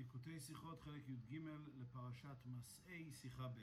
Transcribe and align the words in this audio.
ליקוטי 0.00 0.40
שיחות, 0.46 0.80
חלק 0.84 1.08
י"ג 1.08 1.38
לפרשת 1.80 2.38
מסעי, 2.46 3.04
שיחה 3.22 3.42
ב'. 3.42 3.58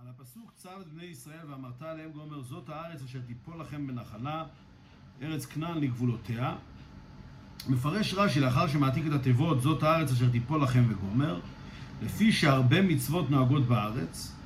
על 0.00 0.06
הפסוק 0.08 0.52
צר 0.56 0.80
את 0.80 0.88
בני 0.88 1.04
ישראל 1.04 1.50
ואמרת 1.50 1.82
עליהם 1.82 2.10
גומר 2.12 2.42
זאת 2.42 2.68
הארץ 2.68 3.02
אשר 3.02 3.20
תיפול 3.26 3.60
לכם 3.60 3.86
בנחלה, 3.86 4.44
ארץ 5.22 5.46
כנען 5.46 5.78
לגבולותיה. 5.78 6.56
מפרש 7.68 8.14
רש"י 8.14 8.40
לאחר 8.40 8.68
שמעתיק 8.68 9.06
את 9.06 9.12
התיבות 9.12 9.62
זאת 9.62 9.82
הארץ 9.82 10.12
אשר 10.12 10.30
תיפול 10.30 10.62
לכם 10.62 10.84
וגומר, 10.88 11.40
לפי 12.02 12.32
שהרבה 12.32 12.82
מצוות 12.82 13.30
נוהגות 13.30 13.66
בארץ 13.66 14.36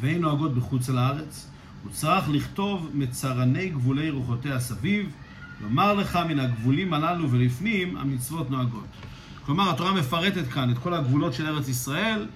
ואין 0.00 0.20
נוהגות 0.20 0.54
בחוץ 0.54 0.88
על 0.88 0.98
הארץ, 0.98 1.50
הוא 1.82 1.92
צריך 1.92 2.28
לכתוב 2.28 2.90
מצרני 2.94 3.68
גבולי 3.68 4.10
רוחותיה 4.10 4.60
סביב, 4.60 5.14
לומר 5.60 5.94
לך 5.94 6.16
מן 6.16 6.38
הגבולים 6.38 6.94
הללו 6.94 7.30
ולפנים 7.30 7.96
המצוות 7.96 8.50
נוהגות. 8.50 9.11
כלומר, 9.46 9.70
התורה 9.70 9.92
מפרטת 9.92 10.48
כאן 10.48 10.70
את 10.70 10.78
כל 10.78 10.94
הגבולות 10.94 11.34
של 11.34 11.46
ארץ 11.46 11.68
ישראל, 11.68 12.26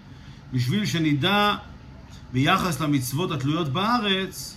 בשביל 0.52 0.86
שנדע 0.86 1.54
ביחס 2.32 2.80
למצוות 2.80 3.30
התלויות 3.30 3.68
בארץ, 3.68 4.56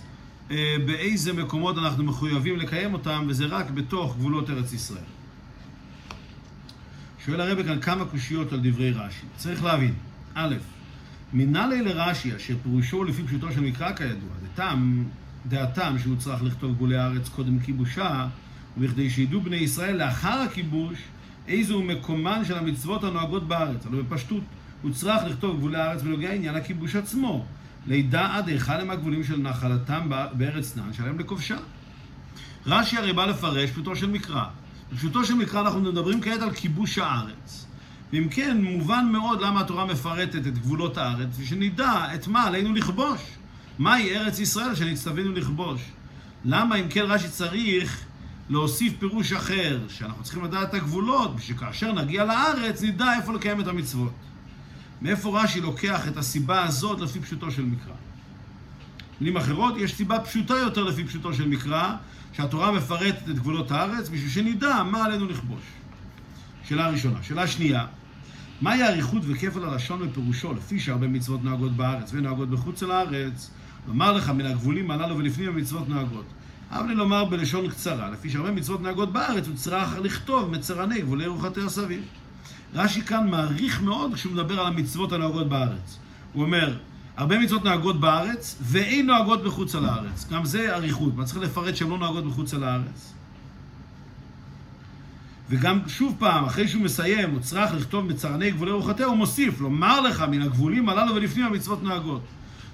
אה, 0.50 0.76
באיזה 0.86 1.32
מקומות 1.32 1.78
אנחנו 1.78 2.04
מחויבים 2.04 2.56
לקיים 2.56 2.94
אותם, 2.94 3.26
וזה 3.28 3.46
רק 3.46 3.70
בתוך 3.70 4.16
גבולות 4.16 4.50
ארץ 4.50 4.72
ישראל. 4.72 5.04
שואל 7.26 7.40
הרב 7.40 7.62
כאן 7.62 7.80
כמה 7.80 8.04
קושיות 8.04 8.52
על 8.52 8.60
דברי 8.62 8.90
רש"י. 8.92 9.26
צריך 9.36 9.64
להבין, 9.64 9.94
א', 10.34 10.54
מנהלי 11.32 11.82
לרש"י, 11.82 12.36
אשר 12.36 12.54
פירושו 12.62 13.04
לפי 13.04 13.22
פשוטו 13.22 13.52
של 13.52 13.60
מקרא 13.60 13.92
כידוע, 13.92 14.30
דתם, 14.44 15.04
דעתם 15.48 15.96
שהוא 15.98 16.16
צריך 16.16 16.42
לכתוב 16.42 16.74
גבולי 16.74 16.96
הארץ 16.96 17.28
קודם 17.28 17.58
כיבושה, 17.58 18.26
וכדי 18.78 19.10
שידעו 19.10 19.40
בני 19.40 19.56
ישראל 19.56 19.96
לאחר 19.96 20.38
הכיבוש 20.40 20.98
איזו 21.50 21.82
מקומן 21.82 22.44
של 22.44 22.58
המצוות 22.58 23.04
הנוהגות 23.04 23.48
בארץ. 23.48 23.86
הלוא 23.86 24.02
בפשטות 24.02 24.42
הוא 24.82 24.92
צריך 24.92 25.24
לכתוב 25.26 25.56
גבולי 25.56 25.78
הארץ 25.78 26.02
בנוגע 26.02 26.32
עניין 26.32 26.54
הכיבוש 26.54 26.96
עצמו. 26.96 27.44
לידע 27.86 28.28
עד 28.34 28.48
היכן 28.48 28.80
הם 28.80 28.90
הגבולים 28.90 29.24
של 29.24 29.36
נחלתם 29.36 30.10
בארץ 30.32 30.76
נען 30.76 30.92
שלהם 30.92 31.18
לכובשה. 31.18 31.56
רש"י 32.66 32.96
הרי 32.96 33.12
בא 33.12 33.26
לפרש 33.26 33.70
פשוטו 33.70 33.96
של 33.96 34.10
מקרא. 34.10 34.44
בפשוטו 34.92 35.24
של 35.24 35.34
מקרא 35.34 35.60
אנחנו 35.60 35.80
מדברים 35.80 36.20
כעת 36.20 36.42
על 36.42 36.50
כיבוש 36.50 36.98
הארץ. 36.98 37.66
ואם 38.12 38.28
כן, 38.30 38.64
מובן 38.64 39.08
מאוד 39.12 39.40
למה 39.40 39.60
התורה 39.60 39.84
מפרטת 39.84 40.46
את 40.46 40.58
גבולות 40.58 40.98
הארץ, 40.98 41.28
ושנדע 41.38 42.14
את 42.14 42.28
מה 42.28 42.42
עלינו 42.42 42.74
לכבוש. 42.74 43.20
מהי 43.78 44.16
ארץ 44.16 44.38
ישראל 44.38 44.74
שנצטווינו 44.74 45.32
לכבוש. 45.32 45.80
למה 46.44 46.76
אם 46.76 46.88
כן 46.88 47.04
רש"י 47.08 47.28
צריך 47.28 48.04
להוסיף 48.50 48.92
פירוש 48.98 49.32
אחר, 49.32 49.80
שאנחנו 49.88 50.22
צריכים 50.22 50.44
לדעת 50.44 50.68
את 50.68 50.74
הגבולות, 50.74 51.36
בשביל 51.36 51.58
כאשר 51.58 51.92
נגיע 51.92 52.24
לארץ 52.24 52.82
נדע 52.82 53.14
איפה 53.16 53.32
לקיים 53.32 53.60
את 53.60 53.66
המצוות. 53.66 54.12
מאיפה 55.02 55.42
רש"י 55.42 55.60
לוקח 55.60 56.08
את 56.08 56.16
הסיבה 56.16 56.64
הזאת 56.64 57.00
לפי 57.00 57.20
פשוטו 57.20 57.50
של 57.50 57.64
מקרא? 57.64 57.94
במילים 59.18 59.36
אחרות, 59.36 59.74
יש 59.76 59.94
סיבה 59.94 60.20
פשוטה 60.20 60.54
יותר 60.54 60.84
לפי 60.84 61.04
פשוטו 61.04 61.34
של 61.34 61.48
מקרא, 61.48 61.94
שהתורה 62.32 62.72
מפרטת 62.72 63.28
את 63.28 63.38
גבולות 63.38 63.70
הארץ, 63.70 64.08
בשביל 64.08 64.30
שנדע 64.30 64.82
מה 64.82 65.04
עלינו 65.04 65.26
לכבוש. 65.26 65.62
שאלה 66.68 66.88
ראשונה. 66.88 67.22
שאלה 67.22 67.46
שנייה, 67.46 67.86
מהי 68.60 68.82
האריכות 68.82 69.22
וכפל 69.26 69.64
הלשון 69.64 70.02
ופירושו, 70.02 70.52
לפי 70.52 70.80
שהרבה 70.80 71.08
מצוות 71.08 71.44
נוהגות 71.44 71.72
בארץ 71.72 72.10
ונוהגות 72.14 72.50
בחוץ 72.50 72.82
לארץ? 72.82 73.50
לומר 73.88 74.12
לך, 74.12 74.28
מן 74.28 74.46
הגבולים 74.46 74.90
הללו 74.90 75.16
ולפנים 75.16 75.48
המצוות 75.48 75.88
נוהגות. 75.88 76.24
אבל 76.70 76.92
לומר 76.92 77.24
בלשון 77.24 77.68
קצרה, 77.68 78.10
לפי 78.10 78.30
שהרבה 78.30 78.50
מצוות 78.50 78.82
נהגות 78.82 79.12
בארץ, 79.12 79.46
הוא 79.46 79.56
צריך 79.56 79.98
לכתוב 80.02 80.50
מצרני 80.50 81.00
גבולי 81.00 81.26
רוחתיה 81.26 81.68
סביב. 81.68 82.02
רש"י 82.74 83.02
כאן 83.02 83.30
מעריך 83.30 83.82
מאוד 83.82 84.14
כשהוא 84.14 84.32
מדבר 84.32 84.60
על 84.60 84.66
המצוות 84.66 85.12
הנוהגות 85.12 85.48
בארץ. 85.48 85.98
הוא 86.32 86.42
אומר, 86.42 86.76
הרבה 87.16 87.38
מצוות 87.38 87.64
נוהגות 87.64 88.00
בארץ, 88.00 88.56
ואין 88.62 89.06
נוהגות 89.06 89.44
בחוץ 89.44 89.74
על 89.74 89.84
הארץ. 89.84 90.26
גם 90.30 90.44
זה 90.44 90.74
אריכות, 90.74 91.16
מה 91.16 91.24
צריך 91.24 91.40
לפרט 91.40 91.76
שהן 91.76 91.90
לא 91.90 91.98
נוהגות 91.98 92.26
בחוץ 92.26 92.54
על 92.54 92.64
הארץ. 92.64 93.14
וגם 95.50 95.80
שוב 95.86 96.16
פעם, 96.18 96.44
אחרי 96.44 96.68
שהוא 96.68 96.82
מסיים, 96.82 97.30
הוא 97.30 97.40
צריך 97.40 97.74
לכתוב 97.74 98.04
מצרני 98.04 98.50
גבולי 98.50 98.72
רוחתיה, 98.72 99.06
הוא 99.06 99.16
מוסיף, 99.16 99.60
לומר 99.60 100.00
לך 100.00 100.24
מן 100.30 100.42
הגבולים 100.42 100.88
הללו 100.88 101.14
ולפנים 101.14 101.46
המצוות 101.46 101.82
נוהגות. 101.82 102.22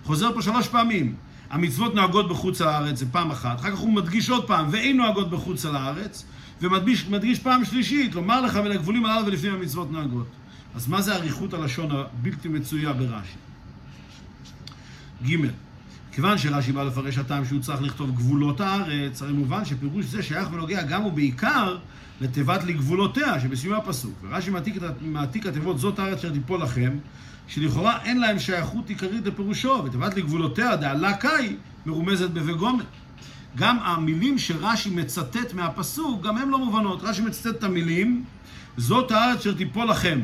חוזר 0.04 0.34
פה 0.34 0.42
שלוש 0.42 0.68
פעמים. 0.68 1.14
המצוות 1.50 1.94
נוהגות 1.94 2.28
בחוץ 2.28 2.60
לארץ, 2.60 2.98
זה 2.98 3.06
פעם 3.12 3.30
אחת, 3.30 3.60
אחר 3.60 3.70
כך 3.70 3.78
הוא 3.78 3.92
מדגיש 3.92 4.30
עוד 4.30 4.46
פעם, 4.46 4.66
ואין 4.70 4.96
נוהגות 4.96 5.30
בחוץ 5.30 5.64
לארץ, 5.64 6.24
ומדגיש 6.60 7.38
פעם 7.42 7.64
שלישית, 7.64 8.14
לומר 8.14 8.40
לך 8.40 8.56
בין 8.56 8.72
הגבולים 8.72 9.06
הללו 9.06 9.26
ולפנים 9.26 9.54
המצוות 9.54 9.92
נוהגות. 9.92 10.26
אז 10.74 10.88
מה 10.88 11.02
זה 11.02 11.14
אריכות 11.16 11.54
הלשון 11.54 11.90
הבלתי 11.90 12.48
מצויה 12.48 12.92
ברש"י? 12.92 13.36
ג' 15.26 15.50
כיוון 16.12 16.38
שרש"י 16.38 16.72
בא 16.72 16.82
לפרש 16.82 17.18
הטעם 17.18 17.44
שהוא 17.44 17.60
צריך 17.60 17.82
לכתוב 17.82 18.14
גבולות 18.14 18.60
הארץ, 18.60 19.22
הרי 19.22 19.32
מובן 19.32 19.64
שפירוש 19.64 20.04
זה 20.04 20.22
שייך 20.22 20.48
ונוגע 20.52 20.82
גם 20.82 21.04
ובעיקר 21.06 21.78
לתיבת 22.20 22.64
לגבולותיה 22.64 23.40
שבסיום 23.40 23.74
הפסוק. 23.74 24.12
ורש"י 24.22 24.50
מעתיק 25.00 25.46
התיבות 25.46 25.78
זאת 25.78 25.98
הארץ 25.98 26.18
אשר 26.18 26.32
תיפול 26.32 26.62
לכם, 26.62 26.98
שלכאורה 27.48 28.02
אין 28.02 28.20
להם 28.20 28.38
שייכות 28.38 28.88
עיקרית 28.88 29.26
לפירושו, 29.26 29.82
ותיבת 29.84 30.16
לגבולותיה 30.16 30.76
דעלה 30.76 31.14
קאי 31.14 31.56
מרומזת 31.86 32.30
בווגומר. 32.30 32.84
גם 33.56 33.78
המילים 33.78 34.38
שרש"י 34.38 34.90
מצטט 34.90 35.54
מהפסוק, 35.54 36.22
גם 36.22 36.38
הן 36.38 36.48
לא 36.48 36.58
מובנות. 36.58 37.02
רש"י 37.02 37.22
מצטט 37.22 37.46
את 37.46 37.64
המילים, 37.64 38.24
זאת 38.76 39.10
הארץ 39.10 39.38
אשר 39.40 39.54
תיפול 39.54 39.90
לכם. 39.90 40.20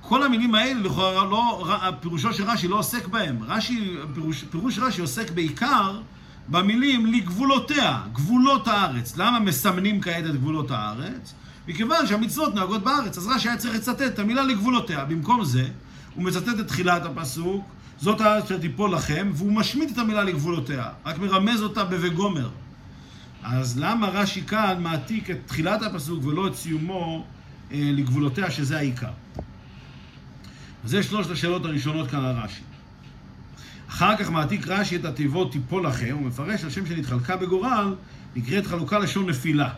כל 0.00 0.22
המילים 0.22 0.54
האלה, 0.54 0.80
לכאורה, 0.80 1.24
לא, 1.24 1.64
פירושו 2.00 2.32
של 2.32 2.44
רש"י 2.44 2.68
לא 2.68 2.78
עוסק 2.78 3.06
בהם. 3.06 3.38
רש"י, 3.42 3.96
פירוש, 4.14 4.44
פירוש 4.44 4.78
רש"י 4.78 5.00
עוסק 5.00 5.30
בעיקר 5.30 6.00
במילים 6.50 7.06
לגבולותיה, 7.06 8.02
גבולות 8.12 8.68
הארץ. 8.68 9.16
למה 9.16 9.40
מסמנים 9.40 10.00
כעת 10.00 10.26
את 10.26 10.34
גבולות 10.34 10.70
הארץ? 10.70 11.34
מכיוון 11.68 12.06
שהמצוות 12.06 12.54
נוהגות 12.54 12.82
בארץ. 12.82 13.18
אז 13.18 13.26
רש"י 13.26 13.48
היה 13.48 13.56
צריך 13.56 13.74
לצטט 13.74 14.02
את 14.02 14.18
המילה 14.18 14.42
לגבולותיה. 14.42 15.04
במקום 15.04 15.44
זה, 15.44 15.68
הוא 16.14 16.24
מצטט 16.24 16.60
את 16.60 16.68
תחילת 16.68 17.02
הפסוק, 17.04 17.64
זאת 18.00 18.20
הארץ 18.20 18.44
אשר 18.44 18.58
תיפול 18.58 18.94
לכם, 18.94 19.30
והוא 19.34 19.52
משמיט 19.52 19.90
את 19.92 19.98
המילה 19.98 20.24
לגבולותיה, 20.24 20.88
רק 21.06 21.18
מרמז 21.18 21.62
אותה 21.62 21.84
ב"וגומר". 21.84 22.48
אז 23.42 23.78
למה 23.78 24.08
רש"י 24.08 24.42
כאן 24.42 24.82
מעתיק 24.82 25.30
את 25.30 25.38
תחילת 25.46 25.82
הפסוק 25.82 26.24
ולא 26.24 26.46
את 26.46 26.54
סיומו 26.54 27.24
אה, 27.72 27.90
לגבולותיה, 27.92 28.50
שזה 28.50 28.78
העיקר? 28.78 29.10
זה 30.84 31.02
שלושת 31.02 31.30
השאלות 31.30 31.64
הראשונות 31.64 32.10
כאן 32.10 32.24
על 32.24 32.36
רש"י. 32.36 32.69
אחר 33.90 34.16
כך 34.16 34.30
מעתיק 34.30 34.68
רש"י 34.68 34.96
את 34.96 35.04
התיבות 35.04 35.52
תיפול 35.52 35.86
לכם, 35.86 36.16
הוא 36.18 36.26
מפרש 36.26 36.64
על 36.64 36.70
שם 36.70 36.86
שנתחלקה 36.86 37.36
בגורל, 37.36 37.94
נקראת 38.36 38.66
חלוקה 38.66 38.98
לשון 38.98 39.30
נפילה. 39.30 39.68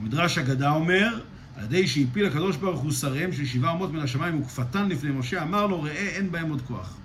מדרש 0.00 0.38
אגדה 0.38 0.70
אומר, 0.70 1.18
על 1.56 1.64
ידי 1.64 1.88
שהפיל 1.88 2.26
הקדוש 2.26 2.56
ברוך 2.56 2.80
הוא 2.80 2.92
שריהם 2.92 3.32
של 3.32 3.46
שבעה 3.46 3.72
אומות 3.72 3.92
מן 3.92 4.00
השמיים 4.00 4.42
וקפתן 4.42 4.88
לפני 4.88 5.10
משה, 5.10 5.42
אמר 5.42 5.66
לו, 5.66 5.82
ראה 5.82 6.08
אין 6.08 6.32
בהם 6.32 6.50
עוד 6.50 6.62
כוח. 6.62 6.96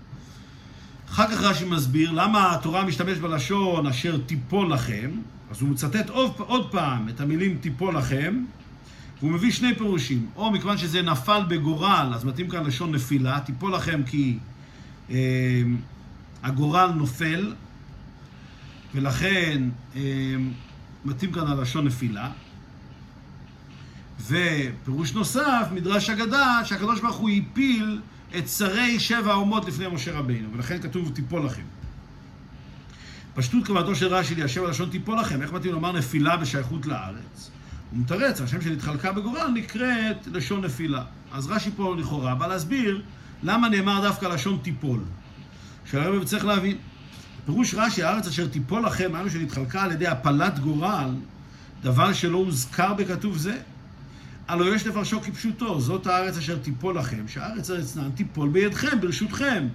אחר 1.09 1.27
כך 1.31 1.41
רש"י 1.41 1.65
מסביר 1.65 2.11
למה 2.11 2.53
התורה 2.53 2.85
משתמש 2.85 3.17
בלשון 3.17 3.87
אשר 3.87 4.17
תיפול 4.17 4.73
לכם, 4.73 5.11
אז 5.51 5.61
הוא 5.61 5.69
מצטט 5.69 6.09
עוד, 6.09 6.31
עוד 6.37 6.71
פעם 6.71 7.09
את 7.09 7.21
המילים 7.21 7.57
תיפול 7.61 7.97
לכם, 7.97 8.43
והוא 9.19 9.31
מביא 9.31 9.51
שני 9.51 9.75
פירושים, 9.75 10.25
או 10.35 10.51
מכיוון 10.51 10.77
שזה 10.77 11.01
נפל 11.01 11.41
בגורל, 11.47 12.11
אז 12.15 12.25
מתאים 12.25 12.49
כאן 12.49 12.65
לשון 12.65 12.95
נפילה, 12.95 13.39
תיפול 13.39 13.75
לכם 13.75 14.01
כי 14.05 14.37
אה, 15.09 15.15
הגורל 16.47 16.91
נופל, 16.95 17.53
ולכן 18.95 19.69
אה, 19.95 20.01
מתאים 21.05 21.31
כאן 21.31 21.47
הלשון 21.47 21.85
נפילה. 21.85 22.29
ופירוש 24.21 25.13
נוסף, 25.13 25.67
מדרש 25.71 26.09
אגדה, 26.09 26.59
שהקדוש 26.65 27.01
ברוך 27.01 27.15
הוא 27.15 27.29
הפיל 27.29 28.01
את 28.37 28.47
שרי 28.49 28.99
שבע 28.99 29.31
האומות 29.31 29.65
לפני 29.65 29.87
משה 29.87 30.17
רבינו, 30.19 30.49
ולכן 30.53 30.81
כתוב 30.81 31.11
תיפול 31.15 31.45
לכם. 31.45 31.63
פשטות 33.33 33.67
כוונתו 33.67 33.95
של 33.95 34.07
רש"י 34.07 34.35
ליישב 34.35 34.63
הלשון 34.63 34.89
תיפול 34.89 35.19
לכם, 35.19 35.41
איך 35.41 35.53
מתאים 35.53 35.73
לומר 35.73 35.91
נפילה 35.91 36.37
בשייכות 36.37 36.85
לארץ? 36.85 37.51
הוא 37.91 37.99
מתרץ, 37.99 38.41
השם 38.41 38.61
שנתחלקה 38.61 39.11
בגורל 39.11 39.47
נקראת 39.53 40.27
לשון 40.27 40.65
נפילה. 40.65 41.03
אז 41.31 41.47
רש"י 41.47 41.69
פה 41.75 41.95
לכאורה 41.97 42.35
בא 42.35 42.47
להסביר 42.47 43.01
למה 43.43 43.69
נאמר 43.69 44.01
דווקא 44.01 44.25
לשון 44.25 44.59
תיפול. 44.61 44.99
שהרב 45.91 46.23
צריך 46.23 46.45
להבין, 46.45 46.77
פירוש 47.45 47.73
רש"י, 47.73 48.03
הארץ 48.03 48.27
אשר 48.27 48.47
תיפול 48.47 48.85
לכם, 48.85 49.15
הארץ 49.15 49.31
שנתחלקה 49.31 49.83
על 49.83 49.91
ידי 49.91 50.07
הפלת 50.07 50.59
גורל, 50.59 51.09
דבר 51.81 52.13
שלא 52.13 52.37
הוזכר 52.37 52.93
בכתוב 52.93 53.37
זה. 53.37 53.57
הלא 54.47 54.75
יש 54.75 54.87
לפרשו 54.87 55.21
כפשוטו, 55.21 55.81
זאת 55.81 56.07
הארץ 56.07 56.37
אשר 56.37 56.57
תיפול 56.57 56.97
לכם, 56.97 57.27
שהארץ 57.27 57.69
ארצנן 57.69 58.11
תיפול 58.11 58.49
בידכם, 58.49 59.01
ברשותכם. 59.01 59.67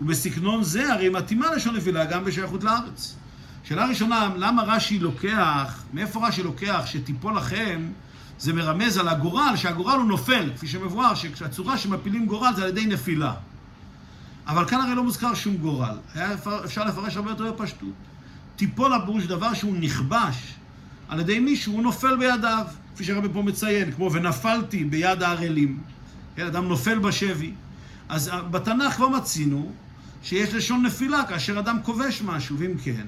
ובסגנון 0.00 0.64
זה 0.64 0.92
הרי 0.92 1.08
מתאימה 1.08 1.54
לשון 1.54 1.76
נפילה 1.76 2.04
גם 2.04 2.24
בשייכות 2.24 2.64
לארץ. 2.64 3.16
שאלה 3.64 3.86
ראשונה, 3.86 4.28
למה 4.36 4.62
רש"י 4.62 4.98
לוקח, 4.98 5.82
מאיפה 5.92 6.28
רש"י 6.28 6.42
לוקח 6.42 6.82
שתיפול 6.86 7.36
לכם 7.36 7.88
זה 8.38 8.52
מרמז 8.52 8.98
על 8.98 9.08
הגורל, 9.08 9.52
שהגורל 9.56 9.96
הוא 9.98 10.08
נופל, 10.08 10.50
כפי 10.56 10.68
שמבואר, 10.68 11.14
שהצורה 11.14 11.78
שמפילים 11.78 12.26
גורל 12.26 12.52
זה 12.56 12.62
על 12.62 12.68
ידי 12.68 12.86
נפילה. 12.86 13.34
אבל 14.48 14.68
כאן 14.68 14.80
הרי 14.80 14.94
לא 14.94 15.04
מוזכר 15.04 15.34
שום 15.34 15.56
גורל. 15.56 15.96
היה 16.14 16.34
אפשר 16.64 16.84
לפרש 16.84 17.16
הרבה 17.16 17.30
יותר 17.30 17.52
בפשטות. 17.52 17.92
טיפול 18.56 18.92
הפירוש 18.92 19.24
דבר 19.24 19.54
שהוא 19.54 19.76
נכבש 19.80 20.54
על 21.08 21.20
ידי 21.20 21.38
מישהו, 21.38 21.72
הוא 21.72 21.82
נופל 21.82 22.16
בידיו, 22.16 22.66
כפי 22.94 23.04
שהרבי 23.04 23.28
פה 23.32 23.42
מציין, 23.42 23.92
כמו 23.92 24.12
ונפלתי 24.12 24.84
ביד 24.84 25.22
הערלים. 25.22 25.80
כן, 26.36 26.46
אדם 26.46 26.68
נופל 26.68 26.98
בשבי. 26.98 27.52
אז 28.08 28.30
בתנ"ך 28.50 28.92
כבר 28.92 29.08
מצינו 29.08 29.72
שיש 30.22 30.54
לשון 30.54 30.82
נפילה 30.82 31.24
כאשר 31.24 31.58
אדם 31.58 31.78
כובש 31.82 32.22
משהו, 32.22 32.58
ואם 32.58 32.78
כן, 32.84 33.06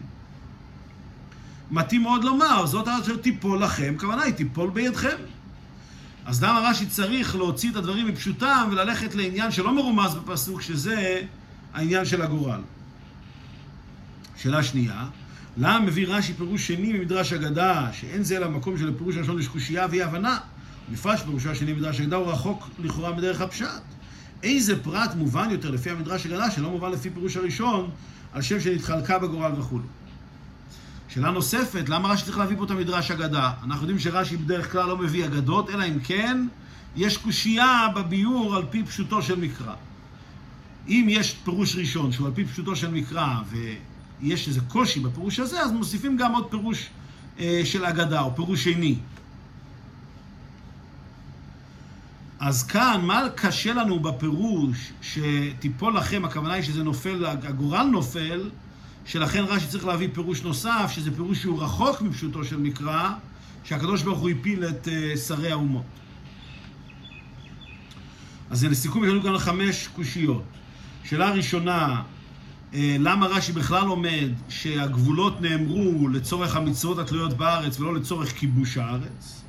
מתאים 1.70 2.02
מאוד 2.02 2.24
לומר, 2.24 2.66
זאת 2.66 2.88
הארץ 2.88 3.04
אשר 3.04 3.16
תיפול 3.16 3.62
לכם, 3.62 3.94
הכוונה 3.96 4.22
היא 4.22 4.34
תיפול 4.34 4.70
בידכם. 4.70 5.16
אז 6.30 6.42
למה 6.44 6.60
רש"י 6.70 6.86
צריך 6.86 7.36
להוציא 7.36 7.70
את 7.70 7.76
הדברים 7.76 8.06
מפשוטם 8.06 8.68
וללכת 8.72 9.14
לעניין 9.14 9.50
שלא 9.50 9.74
מרומז 9.74 10.14
בפסוק, 10.14 10.62
שזה 10.62 11.20
העניין 11.74 12.04
של 12.04 12.22
הגורל? 12.22 12.60
שאלה 14.36 14.62
שנייה, 14.62 15.06
למה 15.56 15.80
מביא 15.80 16.06
רש"י 16.08 16.34
פירוש 16.34 16.66
שני 16.66 16.92
ממדרש 16.92 17.32
אגדה, 17.32 17.88
שאין 17.92 18.22
זה 18.22 18.36
אלא 18.36 18.48
מקום 18.48 18.78
של 18.78 18.98
פירוש 18.98 19.16
הראשון 19.16 19.40
יש 19.40 19.48
קושייה 19.48 19.86
ואי 19.90 20.02
הבנה? 20.02 20.38
בפרט 20.92 21.18
שפירושו 21.18 21.50
השני 21.50 21.72
ממדרש 21.72 22.00
אגדה 22.00 22.16
הוא 22.16 22.26
רחוק 22.26 22.68
לכאורה 22.78 23.12
מדרך 23.12 23.40
הפשט. 23.40 23.82
איזה 24.42 24.82
פרט 24.82 25.14
מובן 25.14 25.50
יותר 25.50 25.70
לפי 25.70 25.90
המדרש 25.90 26.26
אגדה 26.26 26.50
שלא 26.50 26.70
מובן 26.70 26.90
לפי 26.90 27.10
פירוש 27.10 27.36
הראשון 27.36 27.90
על 28.32 28.42
שם 28.42 28.60
שנתחלקה 28.60 29.18
בגורל 29.18 29.52
וכו'. 29.58 29.78
שאלה 31.14 31.30
נוספת, 31.30 31.88
למה 31.88 32.08
רש"י 32.08 32.24
צריך 32.24 32.38
להביא 32.38 32.56
פה 32.56 32.64
את 32.64 32.70
המדרש 32.70 33.10
אגדה? 33.10 33.52
אנחנו 33.64 33.82
יודעים 33.82 33.98
שרש"י 33.98 34.36
בדרך 34.36 34.72
כלל 34.72 34.88
לא 34.88 34.96
מביא 34.96 35.24
אגדות, 35.24 35.70
אלא 35.70 35.84
אם 35.84 36.00
כן 36.04 36.46
יש 36.96 37.16
קושייה 37.16 37.86
בביאור 37.94 38.56
על 38.56 38.62
פי 38.70 38.84
פשוטו 38.84 39.22
של 39.22 39.40
מקרא. 39.40 39.74
אם 40.88 41.06
יש 41.08 41.34
פירוש 41.44 41.76
ראשון 41.76 42.12
שהוא 42.12 42.26
על 42.26 42.32
פי 42.34 42.44
פשוטו 42.44 42.76
של 42.76 42.90
מקרא 42.90 43.34
ויש 43.50 44.48
איזה 44.48 44.60
קושי 44.68 45.00
בפירוש 45.00 45.40
הזה, 45.40 45.62
אז 45.62 45.72
מוסיפים 45.72 46.16
גם 46.16 46.32
עוד 46.32 46.50
פירוש 46.50 46.88
אה, 47.40 47.60
של 47.64 47.84
אגדה 47.84 48.20
או 48.20 48.36
פירוש 48.36 48.64
שני. 48.64 48.96
אז 52.40 52.62
כאן, 52.62 53.00
מה 53.02 53.22
קשה 53.34 53.72
לנו 53.74 54.00
בפירוש 54.00 54.92
שתיפול 55.02 55.96
לכם, 55.96 56.24
הכוונה 56.24 56.54
היא 56.54 56.62
שזה 56.62 56.82
נופל, 56.82 57.26
הגורל 57.26 57.86
נופל, 57.86 58.50
שלכן 59.06 59.44
רש"י 59.48 59.66
צריך 59.66 59.86
להביא 59.86 60.08
פירוש 60.12 60.42
נוסף, 60.42 60.92
שזה 60.94 61.10
פירוש 61.10 61.42
שהוא 61.42 61.62
רחוק 61.62 62.02
מפשוטו 62.02 62.44
של 62.44 62.56
מקרא, 62.56 63.10
שהקדוש 63.64 64.02
ברוך 64.02 64.18
הוא 64.18 64.30
הפיל 64.30 64.64
את 64.64 64.88
uh, 64.88 65.18
שרי 65.18 65.50
האומות. 65.50 65.82
אז 68.50 68.64
לסיכום 68.64 69.04
יש 69.04 69.10
לנו 69.10 69.22
כאן 69.22 69.38
חמש 69.38 69.88
קושיות. 69.96 70.42
שאלה 71.04 71.30
ראשונה, 71.30 72.02
uh, 72.72 72.76
למה 72.98 73.26
רש"י 73.26 73.52
בכלל 73.52 73.86
עומד 73.86 74.30
שהגבולות 74.48 75.40
נאמרו 75.40 76.08
לצורך 76.08 76.56
המצוות 76.56 76.98
התלויות 76.98 77.34
בארץ 77.34 77.80
ולא 77.80 77.94
לצורך 77.94 78.32
כיבוש 78.32 78.76
הארץ? 78.76 79.42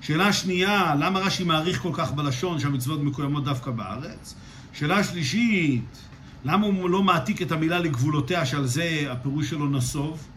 שאלה 0.00 0.32
שנייה, 0.32 0.94
למה 0.94 1.20
רש"י 1.20 1.44
מעריך 1.44 1.82
כל 1.82 1.90
כך 1.92 2.12
בלשון 2.12 2.60
שהמצוות 2.60 3.02
מקוימות 3.02 3.44
דווקא 3.44 3.70
בארץ? 3.70 4.34
שאלה 4.72 5.04
שלישית, 5.04 5.98
למה 6.44 6.66
הוא 6.66 6.90
לא 6.90 7.02
מעתיק 7.02 7.42
את 7.42 7.52
המילה 7.52 7.78
לגבולותיה, 7.78 8.46
שעל 8.46 8.66
זה 8.66 9.06
הפירוש 9.10 9.50
שלו 9.50 9.68
נסוב? 9.68 10.28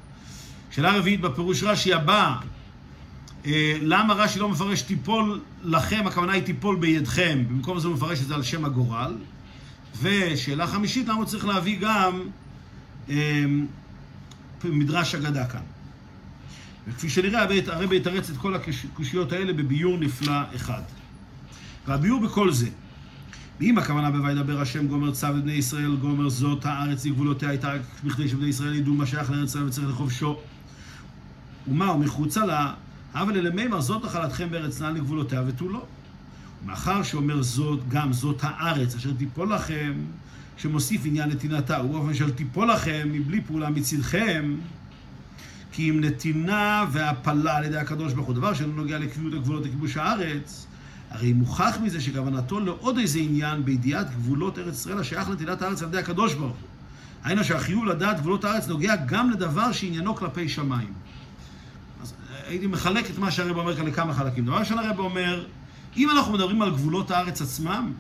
שאלה 0.72 0.98
רביעית 0.98 1.22
בפירוש 1.22 1.64
רש"י 1.64 1.94
הבא, 1.94 2.36
אה, 3.46 3.78
למה 3.82 4.14
רש"י 4.14 4.40
לא 4.40 4.50
מפרש 4.50 4.82
תיפול 4.82 5.42
לכם, 5.64 6.08
הכוונה 6.08 6.34
היא 6.34 6.44
תיפול 6.44 6.76
בידכם, 6.76 7.44
במקום 7.50 7.80
זה 7.80 7.88
הוא 7.88 7.96
מפרש 7.96 8.22
את 8.22 8.28
זה 8.28 8.36
על 8.36 8.44
שם 8.44 8.66
הגורל? 8.66 9.16
ושאלה 10.02 10.68
חמישית, 10.68 11.08
למה 11.08 11.18
הוא 11.18 11.26
צריך 11.26 11.46
להביא 11.46 11.80
גם 11.80 12.22
אה, 13.10 13.46
מדרש 14.64 15.16
אגדה 15.16 15.46
כאן? 15.46 15.62
וכפי 16.88 17.10
שנראה, 17.10 17.46
הרבי 17.68 17.96
יתרץ 17.96 18.30
את 18.30 18.38
כל 18.38 18.56
הקושיות 18.56 19.32
האלה 19.32 19.54
בביור 19.54 19.98
נפלא 19.98 20.42
אחד. 20.56 20.82
והביור 21.88 22.22
בכל 22.22 22.52
זה, 22.52 22.70
ואם 23.60 23.78
הכוונה 23.78 24.12
ב"וידבר 24.12 24.62
השם 24.62 24.88
גומר 24.88 25.12
צו 25.12 25.28
לבני 25.28 25.54
ישראל, 25.54 25.96
גומר 25.96 26.30
זאת 26.30 26.66
הארץ 26.66 27.06
לגבולותיה 27.06 27.50
הייתה 27.50 27.74
רק 27.74 27.82
בכדי 28.04 28.28
שבני 28.30 28.48
ישראל 28.48 28.76
ידעו 28.76 28.94
מה 28.94 29.06
שייך 29.06 29.32
לארץ 29.32 29.50
ישראל 29.50 29.66
וצריך 29.66 29.90
לכובשו. 29.90 30.40
ומה, 31.68 31.92
ומחוצה 31.92 32.46
לה, 32.46 32.74
אבל 33.14 33.40
למימר 33.48 33.82
זאת 33.82 34.06
נחלתכם 34.06 34.50
בארץ 34.52 34.82
נעל 34.82 34.94
לגבולותיה 34.94 35.44
ותו 35.48 35.70
לא. 35.70 35.86
ומאחר 36.64 37.04
שאומר 37.04 37.42
זאת, 37.42 37.80
גם 37.90 38.14
זאת 38.14 38.40
הארץ 38.42 38.96
אשר 38.96 39.14
תיפול 39.18 39.54
לכם, 39.54 39.94
שמוסיף 40.58 41.02
עניין 41.06 41.30
נתינתה, 41.30 41.84
ובאופן 41.86 42.14
של 42.14 42.32
תיפול 42.32 42.72
לכם 42.72 43.08
מבלי 43.12 43.42
פעולה 43.42 43.70
מצדכם, 43.70 44.56
כי 45.72 45.90
אם 45.90 46.02
נתינה 46.02 46.86
והפלה 46.92 47.58
על 47.58 47.64
ידי 47.64 47.78
הקדוש 47.78 48.14
ברוך 48.14 48.28
הוא, 48.28 48.36
דבר 48.36 48.54
שלא 48.54 48.74
נוגע 48.74 49.00
לקביעות 49.00 49.34
הגבולות 49.34 49.66
לכיבוש 49.66 49.98
הארץ, 49.98 50.68
הרי 51.16 51.34
מוכח 51.34 51.78
מזה 51.84 52.02
שכוונתו 52.02 52.60
לעוד 52.60 52.98
איזה 52.98 53.20
עניין 53.20 53.66
בידיעת 53.66 54.12
גבולות 54.12 54.60
ארץ 54.60 54.80
ישראל 54.80 55.00
השייך 55.00 55.30
לנטילת 55.30 55.62
הארץ 55.62 55.82
על 55.82 55.88
ידי 55.88 55.98
הקדוש 55.98 56.34
ברוך 56.34 56.52
הוא. 56.52 56.68
היינו 57.24 57.44
שהחיוב 57.44 57.86
לדעת 57.86 58.20
גבולות 58.20 58.44
הארץ 58.44 58.68
נוגע 58.68 58.96
גם 58.96 59.32
לדבר 59.32 59.72
שעניינו 59.72 60.16
כלפי 60.16 60.50
שמיים. 60.50 60.94
אז 62.02 62.14
הייתי 62.48 62.68
מחלק 62.68 63.10
את 63.10 63.18
מה 63.18 63.32
שהרב 63.32 63.58
אומר 63.58 63.76
כאן 63.76 63.86
לכמה 63.86 64.14
חלקים. 64.14 64.46
דבר 64.46 64.58
ראשון 64.58 64.80
הרב 64.80 65.00
אומר, 65.00 65.46
אם 65.98 66.10
אנחנו 66.10 66.34
מדברים 66.34 66.62
על 66.62 66.72
גבולות 66.72 67.12
הארץ 67.12 67.42
עצמם, 67.42 67.94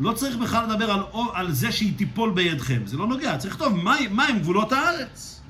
לא 0.00 0.12
צריך 0.12 0.36
בכלל 0.36 0.64
לדבר 0.64 0.90
על, 0.90 1.00
על 1.34 1.52
זה 1.52 1.72
שהיא 1.72 1.98
תיפול 1.98 2.30
בידכם. 2.30 2.82
זה 2.84 2.96
לא 2.96 3.06
נוגע, 3.06 3.38
צריך 3.38 3.54
לכתוב 3.54 3.76
מה, 3.76 3.96
מה 4.10 4.24
הם 4.24 4.38
גבולות 4.38 4.72
הארץ. 4.72 5.40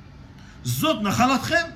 זאת 0.65 1.03
נחלתכם. 1.03 1.76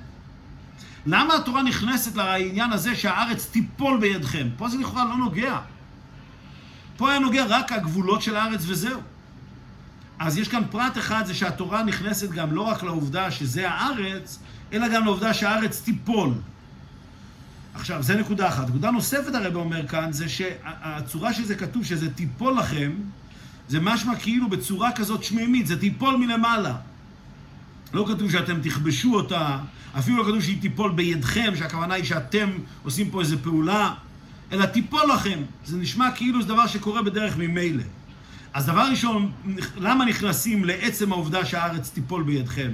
למה 1.05 1.35
התורה 1.35 1.63
נכנסת 1.63 2.15
לעניין 2.15 2.71
הזה 2.71 2.95
שהארץ 2.95 3.45
תיפול 3.51 3.99
בידכם? 3.99 4.47
פה 4.57 4.69
זה 4.69 4.77
לכאורה 4.77 5.05
לא 5.05 5.17
נוגע. 5.17 5.59
פה 6.97 7.09
היה 7.09 7.19
נוגע 7.19 7.45
רק 7.47 7.71
הגבולות 7.71 8.21
של 8.21 8.35
הארץ 8.35 8.61
וזהו. 8.67 8.99
אז 10.19 10.37
יש 10.37 10.47
כאן 10.47 10.63
פרט 10.71 10.97
אחד, 10.97 11.25
זה 11.25 11.33
שהתורה 11.33 11.83
נכנסת 11.83 12.29
גם 12.31 12.51
לא 12.51 12.61
רק 12.61 12.83
לעובדה 12.83 13.31
שזה 13.31 13.69
הארץ, 13.69 14.39
אלא 14.73 14.87
גם 14.87 15.05
לעובדה 15.05 15.33
שהארץ 15.33 15.81
תיפול. 15.81 16.33
עכשיו, 17.73 18.03
זה 18.03 18.15
נקודה 18.15 18.47
אחת. 18.47 18.69
נקודה 18.69 18.91
נוספת 18.91 19.35
הרב 19.35 19.55
אומר 19.55 19.87
כאן, 19.87 20.11
זה 20.11 20.29
שהצורה 20.29 21.33
שזה 21.33 21.55
כתוב, 21.55 21.85
שזה 21.85 22.13
תיפול 22.13 22.57
לכם, 22.59 22.91
זה 23.67 23.79
משמע 23.79 24.15
כאילו 24.15 24.49
בצורה 24.49 24.91
כזאת 24.91 25.23
שמימית, 25.23 25.67
זה 25.67 25.79
תיפול 25.79 26.15
מלמעלה. 26.15 26.75
לא 27.93 28.05
כתוב 28.07 28.31
שאתם 28.31 28.61
תכבשו 28.61 29.15
אותה, 29.15 29.57
אפילו 29.97 30.17
לא 30.17 30.23
כתוב 30.23 30.41
שהיא 30.41 30.61
תיפול 30.61 30.91
בידכם, 30.91 31.53
שהכוונה 31.55 31.93
היא 31.93 32.03
שאתם 32.03 32.49
עושים 32.83 33.09
פה 33.09 33.21
איזו 33.21 33.37
פעולה, 33.43 33.93
אלא 34.51 34.65
תיפול 34.65 35.01
לכם. 35.13 35.39
זה 35.65 35.77
נשמע 35.77 36.11
כאילו 36.11 36.41
זה 36.41 36.47
דבר 36.47 36.67
שקורה 36.67 37.01
בדרך 37.01 37.37
ממילא. 37.37 37.83
אז 38.53 38.65
דבר 38.65 38.87
ראשון, 38.89 39.31
למה 39.77 40.05
נכנסים 40.05 40.65
לעצם 40.65 41.11
העובדה 41.11 41.45
שהארץ 41.45 41.89
תיפול 41.89 42.23
בידכם, 42.23 42.71